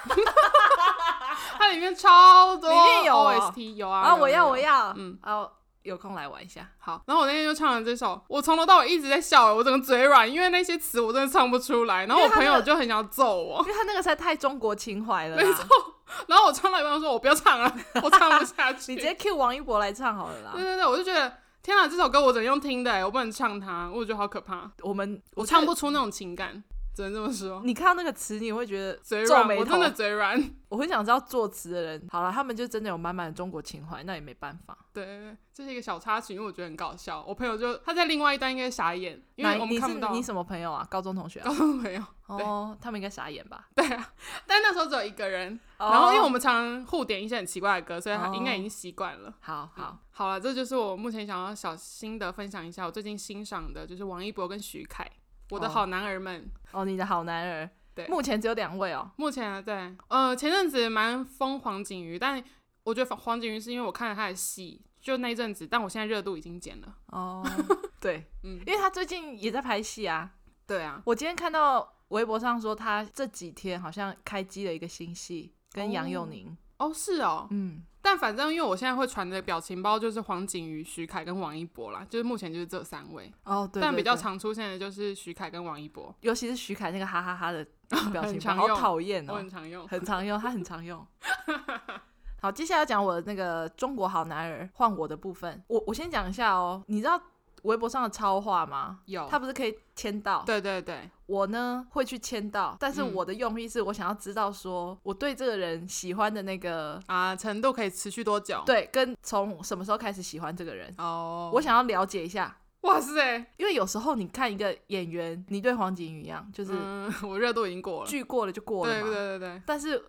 [1.58, 5.50] 它里面超多，里面有 OST，有啊，啊，我要，我要，嗯，哦，
[5.82, 15.66] 有空来玩一下，好，然后我那天就唱了这首，我从头到尾一直在笑，我整个嘴软，因为那些词我真的唱不出来，然后我朋友就很想揍我，因为他那个实在太中国情怀了，没错。
[16.28, 20.52] 然后我唱到一半说：“我不要唱了，我唱不下 去。”你直接 cue 王一博来唱好了啦。
[20.54, 24.70] 对对对，我就觉得天哪，这首歌我只能用听的，我不能唱它，我觉得好可怕。
[24.82, 26.62] 我们我唱不出那种情感，
[26.96, 27.60] 只能这么说。
[27.62, 30.42] 你看到那个词，你会觉得嘴软，我真的嘴软。
[30.70, 34.76] 我很想知道作词的人，好了，他们就真的有满满的中国情怀，那也没办法。
[34.92, 37.22] 对对对，这是一个小插曲，因为我觉得很搞笑。
[37.28, 40.10] 我朋友就他在另外一端应该傻眼，因为我们看不到。
[40.12, 40.84] 你什么朋友啊？
[40.90, 41.38] 高中同学？
[41.40, 42.02] 高中朋友。
[42.26, 43.68] 哦，他们应该傻眼吧？
[43.74, 44.12] 对啊，
[44.46, 45.60] 但那时候只有一个人。
[45.78, 49.32] 然后因为我们常常互点一些很奇怪的歌，所以他应该已经习惯了。
[49.40, 55.08] 好好好了，这就是我目前想要小心的分享一下，我最近欣赏的就是王一博跟徐凯，
[55.50, 56.50] 我的好男儿们。
[56.72, 57.70] 哦，你的好男儿。
[57.94, 59.10] 对，目前只有两位哦。
[59.16, 59.74] 目前啊，对，
[60.08, 62.42] 呃，前阵子蛮疯黄景瑜，但
[62.82, 66.94] 我觉得黄景瑜是因为我看了他的戏，就那一阵子，但我现在热度已经减了。
[67.06, 67.42] 哦，
[67.98, 70.30] 对，嗯，因为他最近也在拍戏啊。
[70.66, 76.54] 对啊，我今天看到微博上说他这几天好像开机了一个新戏，跟杨佑宁。
[76.78, 77.82] 哦，是哦，嗯。
[78.08, 83.32] 但反正因为我现在会传的表情包就是黄景瑜、徐凯跟王一博啦，就是目前就是这三位。
[83.42, 83.82] 哦，对，对，对。
[83.82, 87.66] 但比较常出现的就是徐凯跟王一博，尤其是徐凯那个哈哈哈的
[88.12, 89.32] 表情包，好讨厌哦。
[89.32, 91.04] 我很常用，很常用，他很常用。
[92.40, 97.20] 好，接下来讲我的那个中国好男儿换我的部分，我我先讲一下哦，你知道。
[97.62, 99.00] 微博上的超话吗？
[99.06, 100.44] 有，他不是可以签到？
[100.44, 108.62] 对对对，我呢会去签到，但是我的用意是我想要知道说我对这个人喜欢的那个啊程度可以持续多久？
[108.64, 110.94] 对，跟从什么时候开始喜欢这个人？
[110.98, 112.56] 哦，我想要了解一下。
[112.82, 119.02] 哇塞，因为有时候你看一个演员，你对黄景瑜一样，就是、嗯、 我热度已经过了，剧过了就过了嘛。
[119.02, 120.02] 对对对对，但是。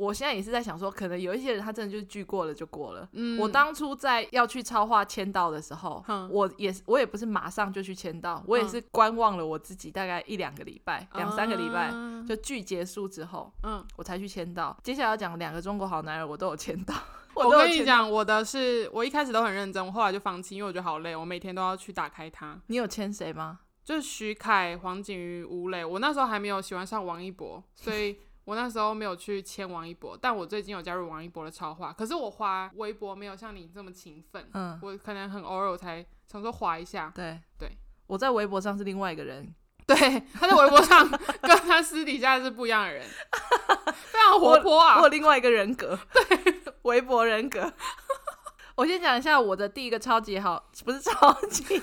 [0.00, 3.06] 我现在也是在想说，可能有一些人他真的就是剧过了就过了。
[3.12, 11.92] 嗯，我当初在要去超话签到的时候，嗯、我也我也不是马上就去签到，我也是观望了我自己大概一两个礼拜，两、嗯、三个礼拜，
[12.26, 14.74] 就剧结束之后，嗯，我才去签到。
[14.82, 16.94] 接下来要讲两个中国好男人，我都有签到。
[17.36, 22.58] 我，我跟你讲，我的是我一开始都很认真，我后来就放弃，因为我觉得好累，我每天都要去打开它。
[22.68, 23.60] 你有签谁吗？
[23.84, 25.84] 就是许凯、黄景瑜、吴磊。
[25.84, 28.16] 我那时候还没有喜欢上王一博，所以。
[28.50, 31.92] 我那时候没有去签王一博，但我最近有加入王一博的超话。
[31.92, 37.12] 可是我滑微博没有像你这么勤奋，嗯，我可能很偶尔我才想说划一下。
[37.14, 37.70] 对对，
[38.08, 39.54] 我在微博上是另外一个人，
[39.86, 39.96] 对，
[40.34, 43.06] 他在微博上跟他私底下是不一样的人，
[43.94, 47.72] 非常活泼啊，我，我有另外一个人格， 对，微博人格。
[48.74, 51.80] 我先讲一下我的第一个超级好，不是超级，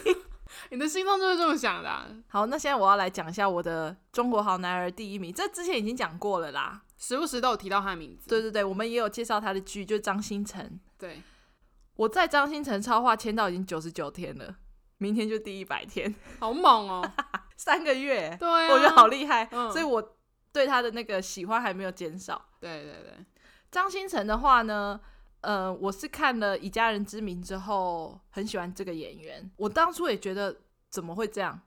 [0.70, 2.08] 你的心中就是这么想的、啊。
[2.28, 8.28] 好，那现在我要来讲一下我的中国好男儿第一名，这之前已经讲过了啦，时不时都有提到他的名字。
[8.28, 10.80] 对对对，我们也有介绍他的剧，就是张新成。
[10.98, 11.22] 对，
[11.96, 14.56] 我在张新成超话签到已经九十九天了，
[14.98, 17.12] 明天就第一百天，好猛哦，
[17.58, 20.16] 三个月，对、啊，我觉得好厉害、嗯，所以我
[20.52, 22.50] 对他的那个喜欢还没有减少。
[22.60, 23.26] 对对对，
[23.72, 25.00] 张新成的话呢？
[25.42, 29.50] 呃，我是看了《以家人之名》之后，很喜欢这个演员。
[29.56, 30.56] 我当初也觉得
[30.90, 31.60] 怎么会这样？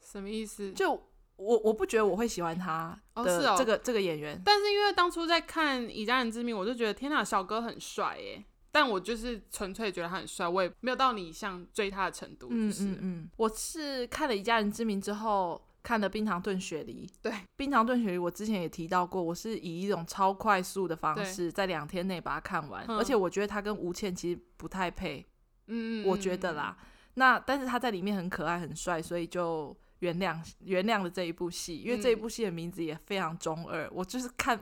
[0.00, 0.72] 什么意思？
[0.72, 0.92] 就
[1.36, 4.40] 我我不觉得我会喜欢他的这个、哦哦、这个演员。
[4.44, 8.44] 但是因为当初在看《以家人之名》，我就觉得天哪，小哥很帅耶！
[8.70, 12.46] 但我就是纯粹觉得他很帅，我也没有到你像追他的程度。
[12.50, 15.60] 嗯嗯嗯，我是看了《以家人之名》之后。
[15.86, 25.24] 看的《冰糖炖雪梨》，对，《冰糖炖雪梨》，我之前也提到过，我是以一种超快速的方式，在两天内把它看完，而且我觉得他跟吴倩其实不太配，
[25.68, 26.76] 嗯，我觉得啦。
[27.14, 33.88] 那但是他在里面很可爱、很帅，所以就原谅原谅了这一部戏，因为这一部戏的名字也非常中二。
[33.92, 34.58] 我就是看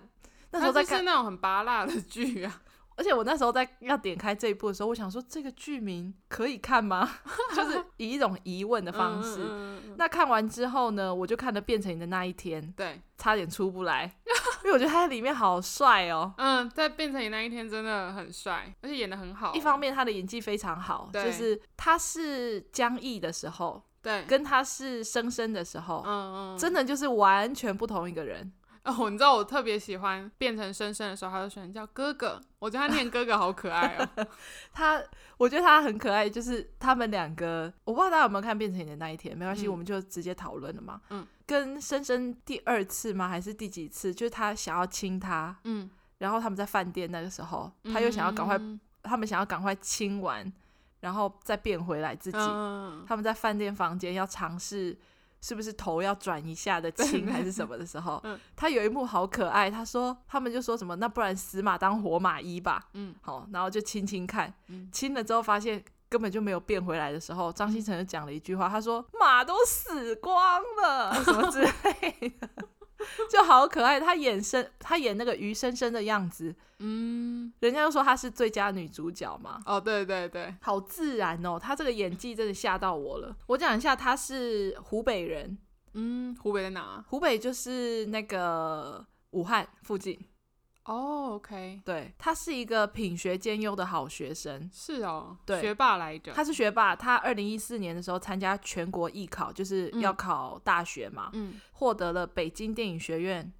[0.50, 2.62] 那时候在看是那种很拔辣的剧啊。
[2.96, 7.08] 而且我那时候在要点开这一部的时候，我想说这个剧名可以看吗？
[7.54, 9.38] 就是以一种疑问的方式。
[9.40, 14.04] 嗯嗯嗯、那看完之后呢，我就看了《变成你的那一天》，对，差点出不来，
[14.64, 16.32] 因为我觉得他在里面好帅哦。
[16.36, 19.52] 嗯，在《变成你那一天》真的很帅，而且演的很好。
[19.54, 28.52] 一方面他的演技非常好，就是他是江毅的时候，对，跟他是生生的时候，嗯嗯，真的就是完全不同一个人。
[28.86, 32.38] 哦，你知道我特别喜欢变成深深的时候，他就喜欢叫哥哥。
[32.58, 34.26] 我觉得他念哥哥好可爱哦。
[34.74, 35.02] 他，
[35.38, 41.00] 我觉得他很可爱，就是他们两个，我不知道大家有没有看《变成你的那一天》，没关系，嗯，我们就直接讨论了嘛。
[41.08, 43.26] 嗯，跟深深第二次吗？
[43.26, 44.14] 还是第几次？
[44.14, 50.52] 就是他想要亲他，嗯，然后他们在饭店那个时候，他又想要赶快，嗯，他们想要赶快亲完，
[51.00, 52.38] 然后再变回来自己。
[52.38, 54.98] 嗯，他们在饭店房间要尝试。
[55.44, 58.22] 是不是头要转一下的亲还是什么的时候，
[58.56, 59.70] 他有一幕好可爱。
[59.70, 62.88] 他说他们就说什么，那不然死马当活马医吧。
[62.94, 64.54] 嗯，好，然后就亲亲看，
[64.90, 72.48] 亲了之后发现根本就没有变回来的时候，张新成就讲了一句话，他说马都死光了， 什么之类的。
[73.30, 79.60] 就好可爱，她演生，她演那个余生生的样子，嗯，人家都说她是最佳女主角嘛。
[79.66, 83.36] 哦，对对对，好自然哦，她这个演技真的吓到我了。
[83.46, 85.56] 我讲一下，她是湖北人，
[85.94, 87.04] 嗯，湖北在哪？
[87.08, 90.18] 湖北就是那个武汉附近。
[90.84, 96.32] 哦、oh，OK，对，他是一个品学兼优的好学生，是哦，对，学霸来着。
[96.32, 103.50] 他是学霸，他二零一四年的时候参加全国艺考，就是要考大学嘛，嗯，获得了北京电影学院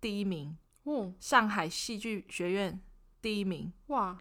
[0.00, 2.80] 第一名，嗯，上海戏剧学院
[3.20, 4.16] 第一名，哇，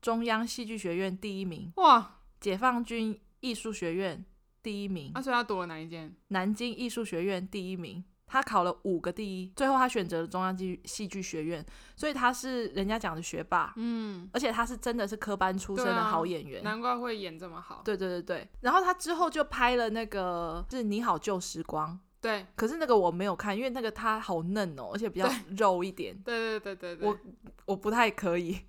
[0.00, 4.24] 中央戏剧学院第一名，哇，解放军艺术学院
[4.62, 5.10] 第一名。
[5.14, 6.14] 那、啊、所以他读了哪一间？
[6.28, 8.04] 南京艺术学院第一名。
[8.28, 11.64] 他考了五个第一，最后他选择了中央戏剧学院，
[11.96, 17.80] 所以他是人家讲的学霸，嗯，而且他是真的是科班出身的好演员，啊，难怪会演这么好。
[17.82, 25.26] 对对对对，然后他之后就拍了那个是你好旧时光，对，可是那个我没有看，因为那个他好嫩哦，而且比较
[25.56, 27.18] 肉一点，对对对对对，我
[27.64, 28.60] 我不太可以，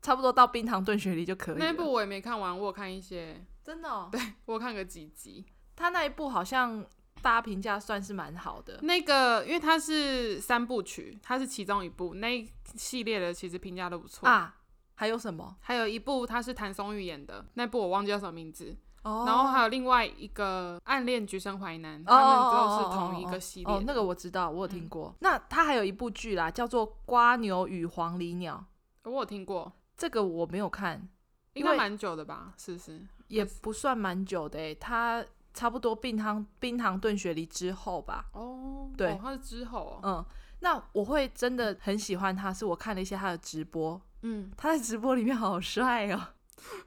[0.00, 1.60] 差不多到冰糖炖雪梨就可以了。
[1.64, 6.86] 那一部我也没看完，我有看一些，真的，哦，对我有看个几集，他那一部好像。
[7.22, 8.78] 大家评价算是蛮好的。
[8.82, 14.56] 那个，因为它是三部曲，它是其中一部，那一系列的其实评价都不错啊。
[14.94, 15.56] 还有什么？
[15.60, 18.76] 还有一部，它是谭松韵演的那部，我忘记叫什么名字。
[19.02, 19.24] 哦。
[19.26, 23.74] 然后还有另外一个《暗恋橘生淮南》，他们都是同一个系列。
[23.74, 25.08] 哦，那个我知道，我有听过。
[25.08, 28.64] 嗯、那他还有一部剧啦，叫做《瓜牛与黄鹂鸟》，
[29.10, 29.72] 我有听过。
[29.96, 31.08] 这个我没有看，
[31.54, 32.52] 应该蛮久的吧？
[32.58, 33.00] 是不是？
[33.28, 35.24] 也不算蛮久的诶，他。
[35.52, 38.26] 差不多冰糖冰糖炖雪梨之后吧。
[38.32, 40.00] 哦，对，哦、他是之后、哦。
[40.02, 40.24] 嗯，
[40.60, 44.00] 那我会真的很喜欢他，是我看了一些他的直播。
[44.22, 46.20] 嗯，他在直播里面好帅哦。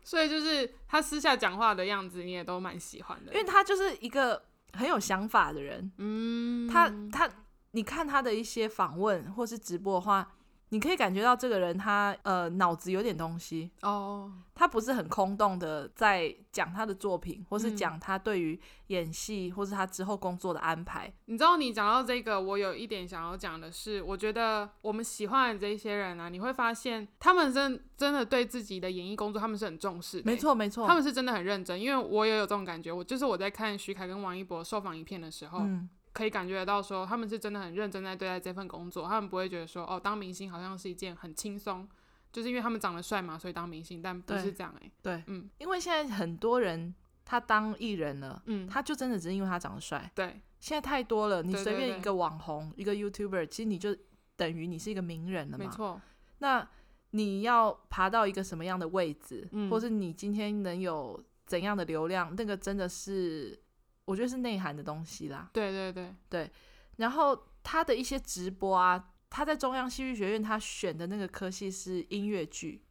[0.04, 3.34] 所以就是他私下讲话的样子，你也都蛮喜欢的。
[3.34, 4.44] 因为他就是一个
[4.74, 5.92] 很有想法的人。
[5.98, 7.30] 嗯，他他，
[7.72, 10.32] 你看他的一些访问或是直播的话。
[10.74, 21.14] 你可以感觉到这个人他呃脑子有点东西哦，他不是很空洞的在讲他的作品，或是讲他对于演戏，或是他之后工作的安排。
[21.26, 30.24] 你知道，你讲到这个，我有一点想要讲的是，我觉得我们喜欢的这些人啊，你会发现他们真真的对自己的演艺工作，他们是很重视的。
[30.26, 31.80] 没错没错，他们是真的很认真。
[31.80, 35.60] 因为我也有这种感觉，我就是我在看徐凯跟王一博受访影片的时候。
[35.60, 41.90] 嗯可以感觉得到，说他们是真的很认真在对待这份工作，他们不会觉得说，哦，当明星好像是一件很轻松，
[42.32, 44.92] 就是因为他们长得帅嘛，所以当明星，但不是这样哎、欸。
[45.02, 46.94] 对，嗯，因为现在很多人
[47.26, 50.12] 他当艺人了，嗯，他就真的只是因为他长得帅。
[50.14, 53.96] 对，现在太多了，你随便一个网红，一个 YouTuber，其实你就
[54.36, 55.66] 等于你是一个名人了嘛。
[55.66, 56.00] 没错。
[56.40, 56.68] 那
[57.12, 63.58] 你要爬到一个什么样的位置，嗯，或是你今天能有怎样的流量，那个真的是
[64.06, 65.50] 我觉得是内涵的东西啦。
[65.54, 66.52] 对对对对。
[66.98, 72.84] 然后他的一些直播啊，他在中央戏剧学院他选的那个科系是音乐剧。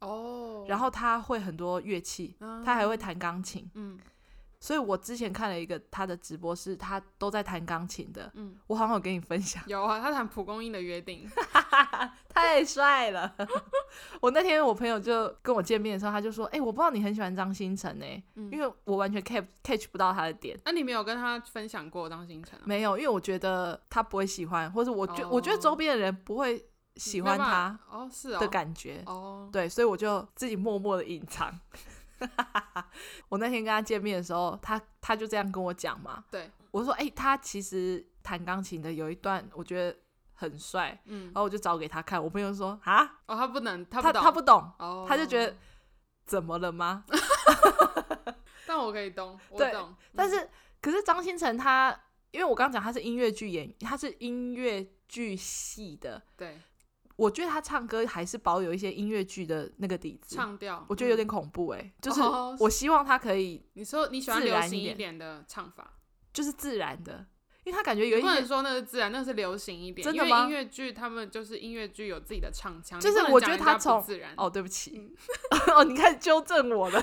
[0.00, 3.98] 哦，然后他会很多乐器，嗯、他还会弹钢琴，嗯，
[4.58, 11.28] 所以我之前看了一个他的直播，是他都在弹钢琴的，嗯，我好像有跟你分享，有啊，他弹蒲公英的约定，
[12.40, 13.34] 太帅了。
[14.20, 20.58] 我那天我朋友就跟我见面的时候，他就说，哎、欸，我不知道你很喜欢张新成呢、欸，嗯、因为我完全 catch catch 不到他的点。
[20.64, 22.62] 那、啊、你没有跟他分享过张新成、啊？
[22.64, 26.64] 没有，因为我觉得他不会喜欢，或者我觉、哦、我觉得周边的人不会。
[26.96, 31.58] 喜欢他哦，是的感觉哦，对，所以我就自己默默的隐藏。
[33.30, 39.96] 我那天跟他见面的时候，他他就这样跟我讲嘛，对，我说，哎、欸，他其实弹钢琴的有一段，我觉得
[40.40, 45.54] 很帅，嗯，然后我就找给他看，我朋友说，啊，哦，他不能，他他他不懂，哦，他就觉得
[46.24, 47.04] 怎么了吗？
[48.66, 51.94] 但我可以懂， 我懂，对，但是、嗯、可是张新成他，
[52.30, 56.58] 因为我刚刚讲他是音乐剧演，他是音乐剧系的，对。
[57.16, 61.84] 我觉得他唱歌还是保有一些音乐剧的那个底子，唱调，我觉得有点恐怖哎、欸。
[61.84, 62.22] 嗯、就是
[62.58, 65.98] 我希望他可以，你说你喜欢流行一点的唱法，
[66.32, 67.26] 就是自然的，
[67.64, 68.34] 因为他感觉有一点。
[68.34, 70.04] 不能说那是自然，那是流行一点。
[70.04, 70.40] 真的吗？
[70.40, 74.32] 因为音乐剧他们就是音乐剧有自己的唱腔，就是我觉得他从自然。
[74.36, 74.92] 哦，对不起，
[75.68, 77.02] 嗯、 哦，你开始纠正我了。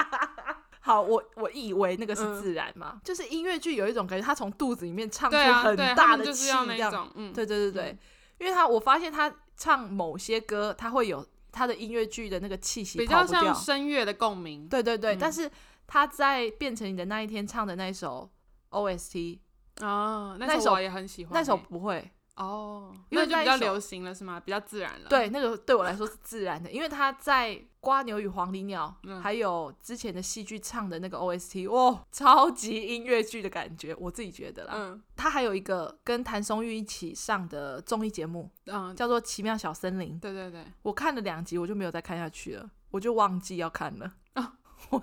[0.80, 7.10] 好，我我以为那个是自然嘛，嗯、就是音乐剧有一种感觉，他从肚子里面唱出很大的气，这样。
[7.16, 7.92] 嗯，对对对对。
[7.92, 7.98] 嗯
[8.38, 14.68] 因为他，我发现他唱某些歌，他会有他的音乐剧的那个气息，比较像声乐的共鸣。
[14.68, 15.50] 对对对，嗯、但是
[15.86, 18.30] 他在变成你的那一天唱的那首
[18.72, 19.38] OST
[19.80, 22.10] 哦，那首我也很喜欢，那首不会。
[22.36, 24.38] 哦，因为就比较流行了是吗？
[24.38, 25.08] 比较自然了。
[25.08, 34.74] 对，那个对我来说是自然的，因为他在《瓜牛与黄鹂鸟 》嗯、还有之前的戏剧唱的那个 OST，哇，超级音乐剧的感觉，我自己觉得啦。
[34.76, 40.16] 嗯，他还有一个跟谭松韵一起上的综艺节目，嗯，叫做《奇妙小森林》。
[40.20, 44.12] 对对对，我看了两集，我就没有再看下去了，我就忘记要看了。
[44.34, 44.58] 啊，
[44.90, 45.02] 我。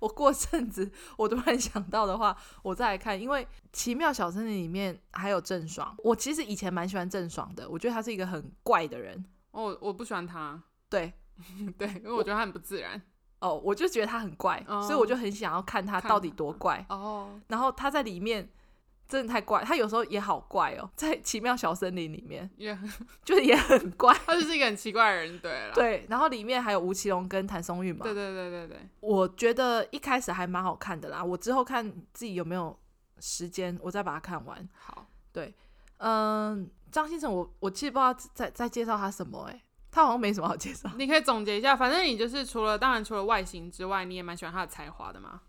[0.00, 5.94] 我过阵子，我突然想到的话，我再来看，因为《奇妙小森林》里面还有郑爽。
[5.98, 9.24] 我其实以前蛮喜欢郑爽的，我觉得他是一个很怪的人。
[9.52, 10.62] 哦，我不喜欢他。
[10.88, 11.12] 对，
[11.78, 13.00] 对，因为我觉得他很不自然。
[13.40, 16.84] 哦，我就觉得他很怪，哦、所以我就很想要看他到底多怪。
[16.88, 18.48] 哦，然后他在里面。
[19.14, 22.90] 真的太怪，他有时候也好怪哦， 在奇妙小森林里面，也很
[23.24, 32.76] 就是也很怪，他就是一个很奇怪的人，对了，对，然后里面还有吴奇隆跟谭松韵嘛，对对对对对，我觉得一开始还蛮好看的啦，我之后看自己有没有
[33.20, 34.68] 时间，我再把它看完。
[34.74, 35.54] 好，对，
[35.98, 39.62] 嗯，张新成，我我其实不知道在在介绍他什么、欸，哎，
[39.92, 45.42] 他好像没什么好介绍，你可以总结一下，反正你就是除了当然除了外形之外，你也蛮喜欢他的才华的嘛，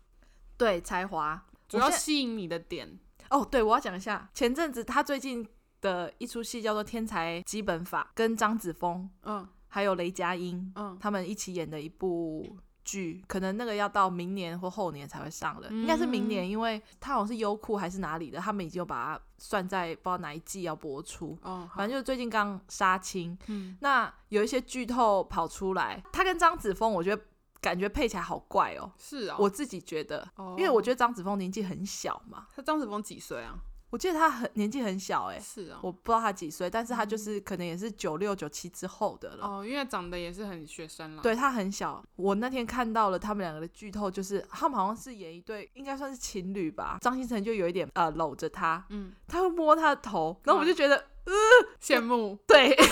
[0.56, 1.44] 对，才华。
[1.68, 2.96] 主要吸引你的点。
[3.30, 5.46] 哦，对，我要讲一下，前阵子他最近
[5.80, 27.22] 的一出戏叫做《天才基本法》，跟张子枫，嗯，还有雷佳音，嗯，他们一起演的一部剧，可能那个要到明年或后年才会上了，嗯、应该是明年，因为他好像是优酷还是哪里的，他们已经有把它算在不知道哪一季要播出，哦，反正就是最近刚杀青，嗯，那有一些剧透跑出来，他跟张子枫，我觉得。
[27.60, 30.26] 感觉配起来好怪哦，是啊，我自己觉得，
[30.56, 32.46] 因为我觉得张子枫年纪很小嘛。
[32.54, 33.54] 他张子枫几岁啊？
[33.88, 39.46] 我记得他很年纪很小，哎，是啊，我不知道他几岁，但是他就是可能也是九六九七之后的了。
[39.46, 41.22] 哦，因为长得也是很学生了。
[41.22, 46.98] 对，他很小，我那天看到了他们两个的剧透，就是他们好像是演一对，应该算是情侣吧。
[47.00, 51.32] 张新成就有一点呃搂着他，嗯，他会摸他的头，然后我就觉得呃
[51.80, 52.76] 羡慕，对。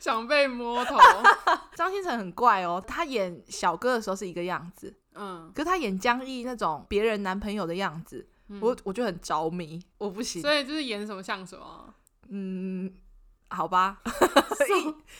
[0.00, 0.96] 想被摸头，
[1.74, 2.82] 张新成很怪哦。
[2.86, 10.40] 他演小哥的时候是一个样子，嗯，可是他演江毅那种别人男朋友的样子，嗯、我我就很着迷，我不行。
[10.42, 11.94] 所以就是演什么像什么，
[12.28, 12.92] 嗯，
[13.50, 13.98] 好吧。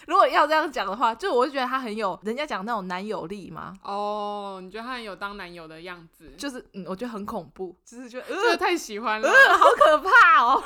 [0.06, 3.72] 如果要这样讲的话，就我就觉得他很有人家讲那种男友力嘛。
[3.82, 6.32] 哦，你觉得他很有当男友的样子？
[6.36, 10.62] 就是，嗯，我觉得很恐怖，就是觉得，呃，这太喜欢了，呃，好可怕哦，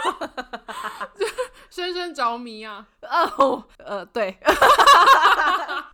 [1.17, 1.27] 就
[1.71, 2.87] 深深着迷啊。
[3.39, 4.37] 哦，呃，对，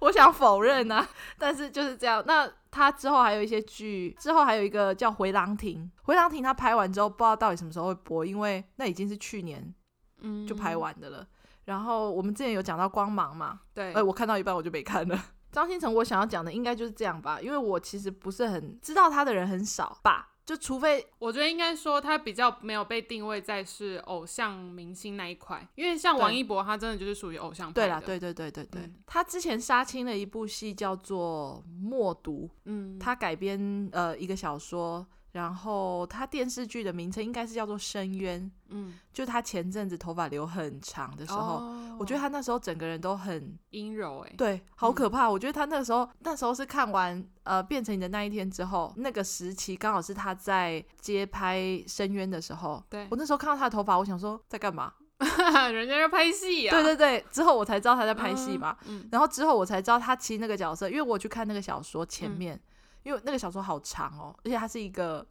[0.01, 1.07] 我想否认啊，
[1.39, 2.23] 但是就是这样。
[2.27, 9.75] 那他之后还有一些剧，之后还有一个叫《回廊亭》，《回廊亭》他拍完之后，不知道到底什么时候会播，因为那已经是去年，
[10.21, 11.27] 嗯，就拍完的了。
[11.67, 15.21] 嗯然后我们之前有讲到光芒嘛，对，哎，我看到一半我就没看了。
[15.51, 20.33] 张新成，我想要讲的应该就是这样吧，因为我其实不是很知道他的人很少吧。
[20.45, 27.75] 就除非我觉得应该说他比较没有被定位在是偶像明星那一块，因为像王一博他真的就是属于偶像派。
[27.75, 35.05] 对啦，对对对对对，嗯、他之前杀青了一部戏叫做《默读》，嗯，他改编呃一个小说。
[35.37, 45.27] 然后他电视剧的名称应该是叫做《深渊》，嗯，就他前阵子头发留很长的时候，哦、我觉得他那时候整个人都很阴柔，哎，对，好可怕。
[45.27, 54.91] 嗯、我觉得他那个时候，那时候是看完呃《变成你的那一天》之后，那个时期刚好是他在接拍《深渊》的时候，对，我那时候看到他的头发，我想说在干嘛？
[55.71, 56.73] 人家在拍戏啊！
[56.81, 62.57] 对对对，之后我才知道他在拍戏嘛，嗯嗯、然后之后我才知道他其实那个角色，因为我去看那个小说前面。
[62.57, 62.61] 嗯
[63.07, 65.25] 因为那个小说好长哦，而且它是一个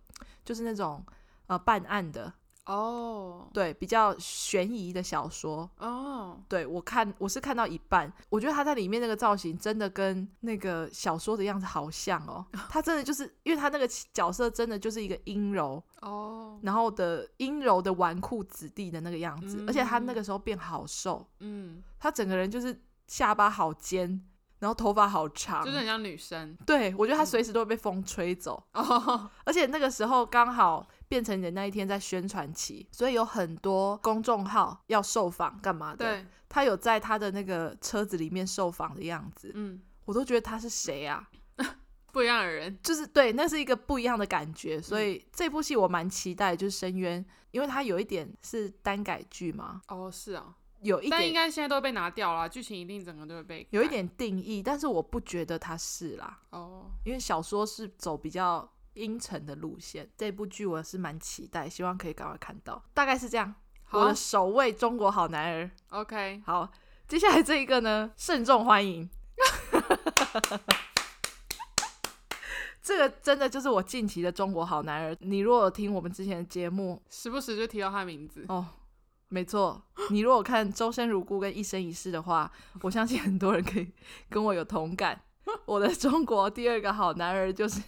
[0.46, 1.06] 就是那种
[1.48, 2.32] 呃办案的
[2.68, 3.54] 哦，oh.
[3.54, 6.38] 对，比较悬疑的小说哦。
[6.38, 6.40] Oh.
[6.48, 12.46] 对，我看我是看到一半，我觉得他在里面那个造型真的跟那个小说的样子好像哦。
[12.72, 16.66] 他真的就是因为他那个角色真的就是一个阴柔哦，oh.
[16.66, 19.70] 然后的阴柔的纨绔子弟的那个样子，mm hmm.
[19.70, 21.84] 而且他那个时候变好瘦，嗯，mm.
[22.00, 24.26] 他整个人就是下巴好尖。
[24.60, 26.58] 然后头发好长，就是很像女生。
[26.66, 28.64] 对，我觉得她随时都会被风吹走。
[28.74, 35.98] 哦，而且那个时候刚好变成你的那一天在宣传期，所以有很多公众号要受访干嘛的。
[36.06, 39.52] 对，他有在他的那个车子里面受访的样子。
[39.54, 41.30] 嗯，我都觉得他是谁啊？
[42.12, 44.82] 不一样的人，就是对，那是一个不一样的感觉。
[44.82, 49.82] 所以这部戏我蛮期待，就是《深渊》，因为它有一点是单改剧嘛。
[49.90, 50.56] 哦，是啊。
[50.82, 56.40] 有一点，但应该现在都被拿掉了，剧情一定整个都会被有一点定义，但是我不觉得它是啦。
[56.52, 62.84] 哦，因为小说是走比较阴沉的路线，这部剧我是蛮期待，希望可以赶快看到。
[62.94, 63.54] 大概是这样。
[63.84, 65.70] 好，我的首位中国好男儿。
[65.90, 66.72] OK，好，
[67.08, 69.10] 接下来这一个呢，慎重欢迎。
[72.82, 75.18] 这个真的就是我近期的中国好男儿。
[75.22, 78.64] 你如果有听我们之前的节目，时不时就提到他名字哦。
[79.36, 82.50] 没错，你如果看《周生如故》跟《一生一世》的话，
[82.84, 83.92] 我相信很多人可以
[84.30, 85.20] 跟我有同感。
[85.66, 87.82] 我的中国第二个好男儿就是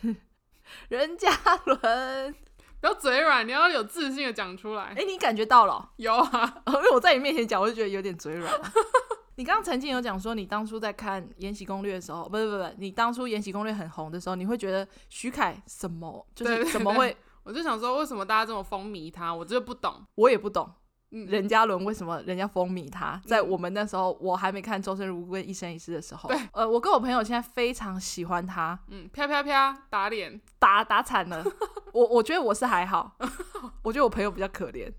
[0.89, 1.31] 任嘉
[1.63, 2.35] 伦。
[2.81, 4.93] 不要嘴软，你要有自信的讲出来。
[4.97, 5.89] 哎，你感觉到了？
[5.95, 8.53] 有啊，因为我在你面前讲，我就觉得有点嘴软。
[9.35, 17.15] 你刚刚曾经有讲说，你当初在看《延禧攻略》的时候，不是不是不是，你当初《延禧攻略》很红的时候，你会觉得徐凯什么就是怎么会？
[17.43, 19.33] 我就想说，为什么大家这么风靡他？
[19.33, 20.69] 我就不懂，我也不懂。
[21.09, 23.19] 任嘉伦为什么人家风靡他？
[23.25, 28.77] 在我们那时候，我还没看《周生如故》跟《一生一世》的时候，对，呃，我跟我朋友现在非常喜欢他。
[28.87, 31.43] 嗯，啪啪啪，打脸，打打惨了。
[31.93, 33.15] 我我觉得我是还好，
[33.83, 34.91] 我觉得我朋友比较可怜。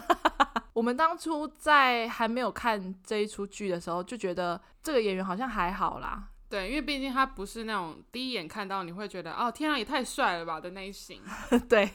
[0.72, 6.28] 我们当初在还没有看这一出剧的时候，就觉得这个演员好像还好啦。
[6.48, 11.20] 对，因为毕竟他不是那种第一眼看到你会觉得哦，天啊，也太帅了吧的那一型。
[11.68, 11.90] 对。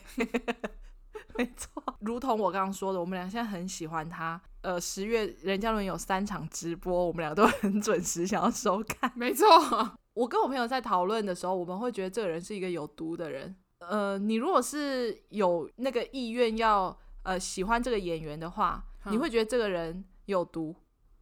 [1.37, 4.39] 没错， 如同我刚刚说的，我们俩现在很喜欢他。
[4.61, 9.11] 呃，十月任嘉伦有三场直播，我们俩都很准时想要收看。
[9.15, 9.45] 没错，
[10.13, 13.55] 我跟我朋友在讨论的时候，我们会觉得这个人是一个有毒的人。
[13.79, 20.75] 呃，你如果是有那个意愿要呃喜欢这个演员的话，嗯、你会觉得这个人有毒。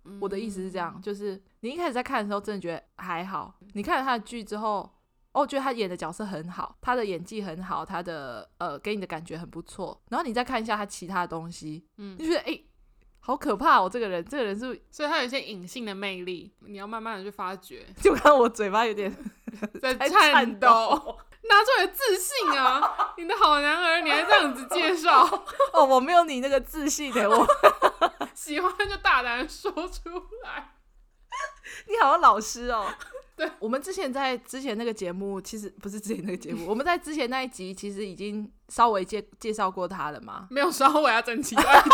[0.05, 3.53] 嗯、我的意思是这样，就是你一开始在看的时候，真的觉得还好。
[3.73, 4.89] 你看了他的剧之后。
[5.35, 10.01] 哦，我觉得他演的角色很好，他的演技很好，他的呃给你的感觉很不错。
[10.09, 12.57] 然后你再看一下他其他的东西，嗯，就觉得哎，
[13.19, 17.85] 好可怕哦，这个人，这个人是，所以他有一些隐性的魅力，你要慢慢的去发掘。
[18.01, 19.13] 就看我嘴巴有点
[19.81, 20.69] 在颤抖，
[21.43, 23.13] 拿出来自信啊！
[23.17, 25.25] 你的好男儿，你还这样子介绍？
[25.73, 27.45] 哦，我没有你那个自信的，我
[28.33, 30.09] 喜欢就大胆说出
[30.43, 30.71] 来。
[31.87, 32.87] 你好像老师哦。
[33.37, 40.47] 对，我们之前在之前那个节目，其实不是之前那个节目， 我们在之前那一集其实已经稍微介介绍过他了嘛？
[40.49, 41.89] 没有稍微啊，整集都在介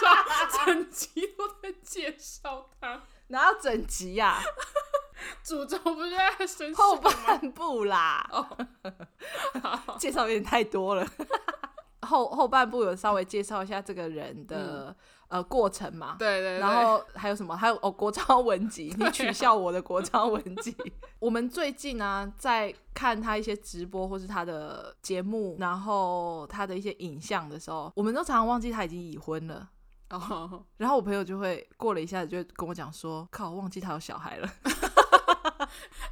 [0.00, 4.42] 绍，整集都在介绍他，哪有整集呀、啊？
[5.44, 8.28] 主轴不是在身后半部啦？
[8.32, 8.46] 哦，
[10.00, 11.08] 介绍有点太多了。
[12.00, 14.96] 后后半部有稍微介绍一下这个人的、嗯。
[15.32, 17.56] 呃，过程嘛，对，对对，然后还有什么？
[17.56, 20.70] 还有哦，国超文集，你取笑我的国超文集。
[20.72, 20.84] 啊、
[21.18, 29.70] 我们最近呢、啊，在看他一些直播或是他的节目，然后他的一些影像的时候，我们都常常忘记他已经已婚了。
[30.10, 34.46] 哦，然后我朋友就会过了一下子就会跟我讲说：“靠，忘记他有小孩了。”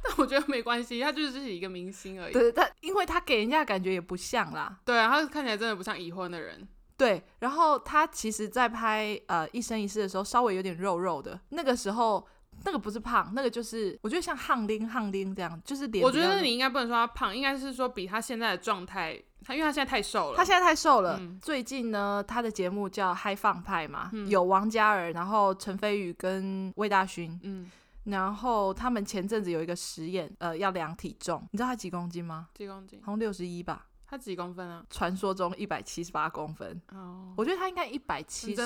[0.03, 2.33] 但我觉得没关系，他就是自己一个明星而已。
[2.33, 4.79] 对，他因为他给人家的感觉也不像啦。
[4.83, 6.67] 对啊，他看起来真的不像已婚的人。
[7.01, 11.39] 对，然后他其实，在拍呃《一生一世》的时候，稍微有点肉肉的。
[11.49, 12.23] 那个时候，
[12.63, 16.05] 那个不是胖，那个就是我觉得像汉丁汉丁这样，就是脸。
[16.05, 20.37] 我觉得你应该不能说他胖，应该是说比他现在的状态，他因为他现在太瘦了。
[20.37, 21.17] 他现在太瘦了。
[21.19, 27.39] 嗯、最近呢，他的节目叫《嗨放派》嘛，嗯、有王嘉尔，然后陈飞宇跟魏大勋。
[27.41, 27.71] 嗯。
[28.05, 32.47] 然后他们前阵子有一个实验，呃，要量体重，你知道他几公斤吗？
[32.55, 32.99] 几公斤？
[33.03, 33.85] 好像六十一吧。
[34.11, 34.83] 他几公分啊？
[34.89, 36.81] 传说中一百七十八公分。
[36.91, 38.61] 哦，我觉得他应该一百七十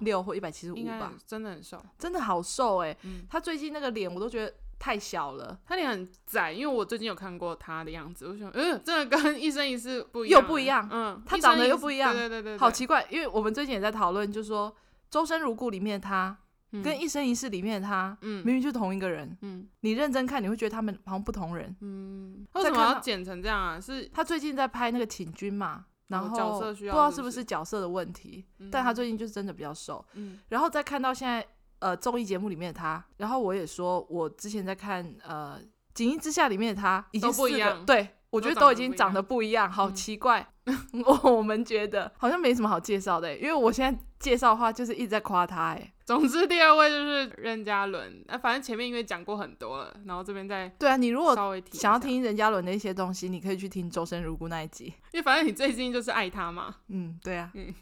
[0.00, 1.14] 六或一百七十五吧。
[1.26, 2.98] 真的很瘦，真的好瘦哎、欸！
[3.04, 6.52] 嗯、他最近那个脸我都觉得太小了，他脸很窄。
[6.52, 10.86] 因为我最近有看过他的样子，我想，嗯，真的跟 一生一世不一样，又不一样。
[10.92, 13.06] 嗯，他长得又不一样，对对对对，好奇怪。
[13.08, 14.70] 因为我们最近也在讨论，就是说
[15.08, 16.36] 《周生如故》里面他。
[16.82, 23.80] 跟一生一世里面的他，嗯，明明就是同一个人，嗯，你认真看，你会觉得他们好像不同人，嗯，为什么要剪成这样啊？
[23.80, 31.46] 是他最近在拍那个请君嘛，然后角色需要，不知道是不是角色的问题，但他最近就是真的比较瘦，嗯，然后再看到现在
[31.80, 35.58] 呃综艺节目里面的他，然后我也说我之前在看呃
[35.94, 38.08] 《锦衣之下》里面的他，已经不一样，对。
[38.30, 40.46] 我觉得都已经长得不一样，好奇怪。
[41.06, 45.68] 我我们觉得好像没什么好介绍的，因为我现在介绍的话就是一直在夸他。
[45.68, 48.24] 哎，总之第二位就是任嘉伦。
[48.26, 56.76] 那反正前面因为讲过很多了，然后这边再对啊，你如果稍微想要听任嘉伦的一些东西，你可以去听《周生如故》那一集，因为反正你最近就是爱他嘛。
[56.88, 57.74] 嗯，对啊，嗯，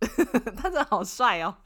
[0.56, 1.56] 他真的好帅哦。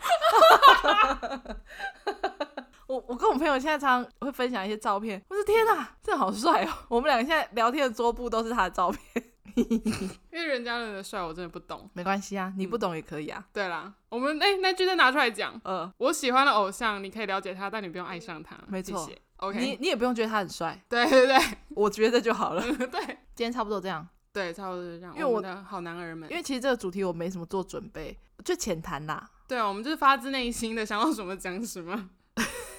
[2.89, 6.73] 我我跟我朋友现在常常会分享一些照片，我说天哪，真的好帅哦！
[6.89, 9.25] 我们两个现在聊天的桌布都是他的照片，
[9.55, 13.41] 因为任嘉伦的帅我真的不懂，没关系啊，你不懂也可以啊。
[13.41, 19.13] 嗯、对啦，我们哎、欸、那句再拿出来讲，呃，我喜欢的偶像你可以了解他，但你不用爱上他，没错错。
[19.37, 21.39] OK，你你也不用觉得他很帅，对对对，
[21.77, 22.63] 我觉得就好了。
[22.63, 23.01] 对，
[23.35, 25.13] 今天差不多这样，对，差不多就这样。
[25.15, 29.29] 因为我的好男儿们，因为其实这个主题我没什么做准备，就浅谈啦。
[29.47, 32.09] 对啊，我们就是发自内心的想要什么讲什么。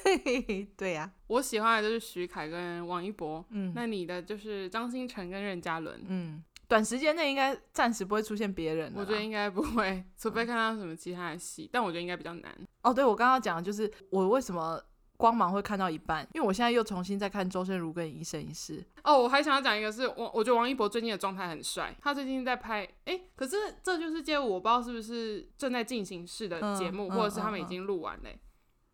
[0.78, 3.45] 对呀、啊，我喜欢的就是徐凯跟王一博。
[3.50, 6.02] 嗯，那你的就是张新成跟任嘉伦。
[6.08, 8.91] 嗯，短时间内应该暂时不会出现别人。
[8.95, 11.64] 我觉得应该不会，除非看到什么其他的戏。
[11.64, 12.52] 嗯、但我觉得应该比较难。
[12.82, 14.82] 哦，对，我刚刚讲的就是我为什么
[15.18, 18.78] 光芒会看到一半，因为我现在又重新再看《周生如故》跟《一生一世》。
[19.04, 21.93] 哦，我还想要讲一个是，我我觉得王一博最近的状态很帅。
[22.02, 28.30] 他最近在拍，哎，可是这就是街舞，我不知道是不是正在进行式的节目，嗯、或者是他们已经录完嘞。
[28.30, 28.49] 嗯嗯嗯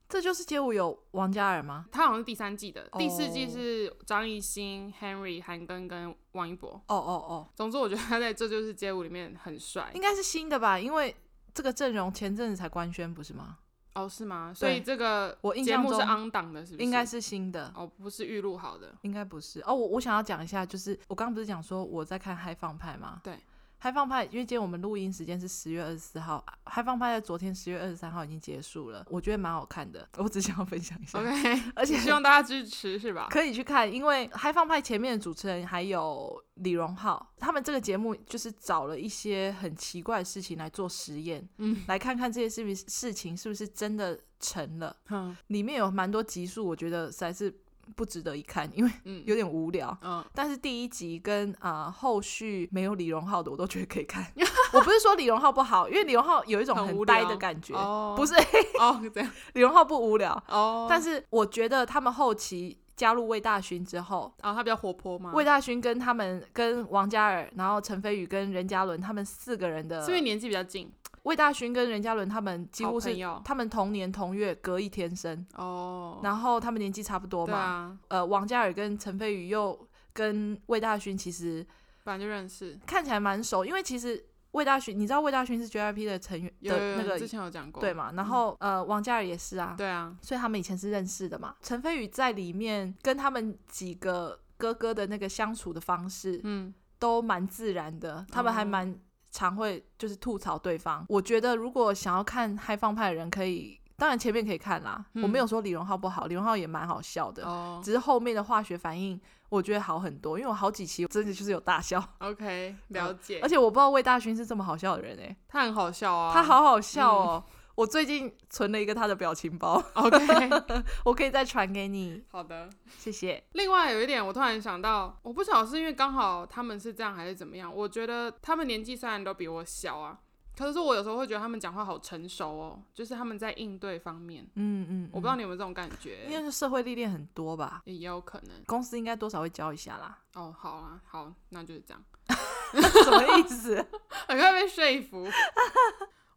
[0.08, 1.86] 这就是街舞有王嘉尔吗？
[1.92, 3.02] 他好像是第三季的，oh.
[3.02, 6.70] 第四季是张艺兴、Henry、韩庚跟王一博。
[6.88, 10.80] 哦哦哦，总之我觉得他在这就是街舞里面很帅，应该是新的吧？
[10.80, 11.16] 因为
[11.54, 13.58] 这个阵容前阵子才官宣，不是吗？
[13.96, 14.54] 哦，oh, 是吗？
[14.54, 16.84] 所以这个我节目是 on 档的，是不是？
[16.84, 19.62] 应该是新的哦，oh, 不是预录好的，应该不是。
[19.62, 23.22] 哦，我我想要讲一下，就是我刚刚不是讲说我在看《嗨放派》吗？
[23.24, 23.40] 对。
[23.78, 31.20] 嗨放派，因为今天我们录音时间是十月二十四号，嗨放派在昨天十月二十三号已经结束了，我觉得蛮好看的，我只想要分享一下。
[31.20, 33.28] OK， 而且希望大家支持，是吧？
[33.30, 44.96] 可以去看，因为嗨放派前面的主持人还有李荣浩，他们这个节目就是找了一些很奇怪的事情来做实验，嗯，来看看这些事事情是不是真的成了。
[45.10, 47.54] 嗯，里面有蛮多集数，我觉得实在是。
[47.96, 48.92] 不值得一看， 因为
[49.26, 49.98] 有点无聊。
[50.02, 54.26] 嗯，但是第一集跟啊、呃、后续没有李荣浩的，我都觉得可以看。
[54.74, 57.74] 我不是说李荣浩不好，因为李荣浩有一种很呆的感觉。
[57.76, 58.34] 哦，不是
[58.80, 60.88] 哦，这样李荣浩不无聊哦。
[60.90, 65.32] 但是我觉得他们后期加入魏大勋之后，啊、哦，他比较活泼嘛。
[65.34, 70.92] 魏大勋跟他们跟王嘉尔，然后陈飞宇跟任嘉伦，他们四个人的，是因为年纪比较近。
[71.26, 77.58] 魏大勋跟任嘉伦他们几乎是他们同年同月隔一天生哦，然后他们年纪差不多嘛。
[77.58, 81.66] 啊、呃，王嘉尔跟陈飞宇又跟魏大勋其实
[82.04, 83.66] 本来就认识，看起来蛮熟。
[83.66, 88.12] 因为其实魏大勋，你知道魏大勋是 JYP 的成员的那个，之前有讲过对嘛？
[88.12, 91.56] 然后、嗯、呃，王嘉尔也是啊，对啊，所以他们以前是认识的嘛。
[91.64, 98.96] 陈飞宇在里面跟他们几个哥哥的那个相处的方式，嗯，都蛮自然的，他们还蛮。
[99.36, 105.04] 常会就是吐槽对方，我觉得如果想要看嗨放派的人可以，当然前面可以看啦。
[105.12, 109.20] 嗯、我没有说李荣浩不好，李荣浩也蛮好笑的，哦、只是后面的化学反应
[109.50, 112.02] 我觉得好很多，因为我好几期真的就是有大笑。
[112.20, 113.42] OK，了解。
[113.44, 117.44] 而且我不知道魏大勋是这么好笑的人诶、欸，他很好笑啊，他好好笑哦。
[117.46, 120.18] 嗯我最近存了一个他的表情包，OK，
[121.04, 122.24] 我可以再传给你。
[122.32, 123.44] 好的，谢谢。
[123.52, 127.74] 另外有一点，我突然想到，我不晓得是因为刚好他们是这样还是怎么样。
[127.74, 130.18] 我觉得他们年纪虽然都比我小啊，
[130.58, 140.18] 可是我有时候会觉得他们讲话好成熟哦，就是他们在应对方面，嗯嗯，嗯，我不知道你有没有这种感觉，应该是社会历练很多吧，也有可能，公司应该多少会教一下啦。
[140.36, 142.02] 哦，好啊，好，那就是这样。
[143.04, 143.86] 什么意思？
[144.28, 145.28] 很快被说服。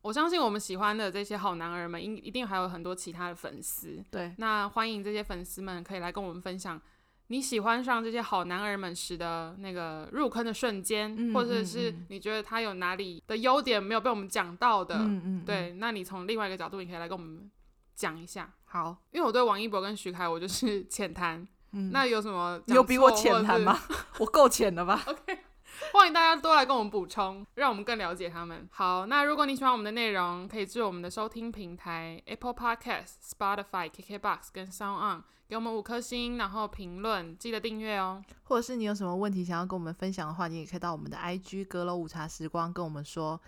[0.02, 4.02] 我相信我们喜欢的这些好男儿们，一一定还有很多其他的粉丝。
[4.10, 6.80] 对，那欢迎这些粉丝们可以来跟我们分享
[7.26, 14.94] 你喜欢上这些好男儿们时的那个入坑的瞬间，嗯、或者是你觉得他有哪里的优点没有被我们讲到的。
[14.96, 15.44] 嗯嗯。
[15.44, 17.50] 对，那你从另外一个角度，你可以来跟我们
[17.94, 18.50] 讲一下。
[18.64, 21.46] 好，因为我对王一博跟徐凯，我就是 浅谈。
[21.72, 21.90] 嗯。
[21.92, 22.58] 那有什么？
[22.68, 23.78] 有比我浅谈吗？
[24.20, 25.02] 我够浅了吧？
[25.06, 25.38] OK。
[25.92, 28.68] 欢迎大家多来跟我们补充，让我们更了解他们。
[28.72, 38.22] 好，那如果你喜欢我们的内容，可以至我们的收听平台 Apple Podcast、Spotify、KKBox 跟 Sound On 给我们五颗星，然后评论，记得订阅哦。
[38.44, 43.40] 或者是你有什么问题想要跟我们分享的话，你也可以到我们的 IG 阁楼午茶时光跟我们说。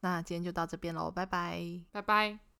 [0.00, 1.62] 那今天就到这边喽，拜拜，
[1.92, 2.51] 拜拜。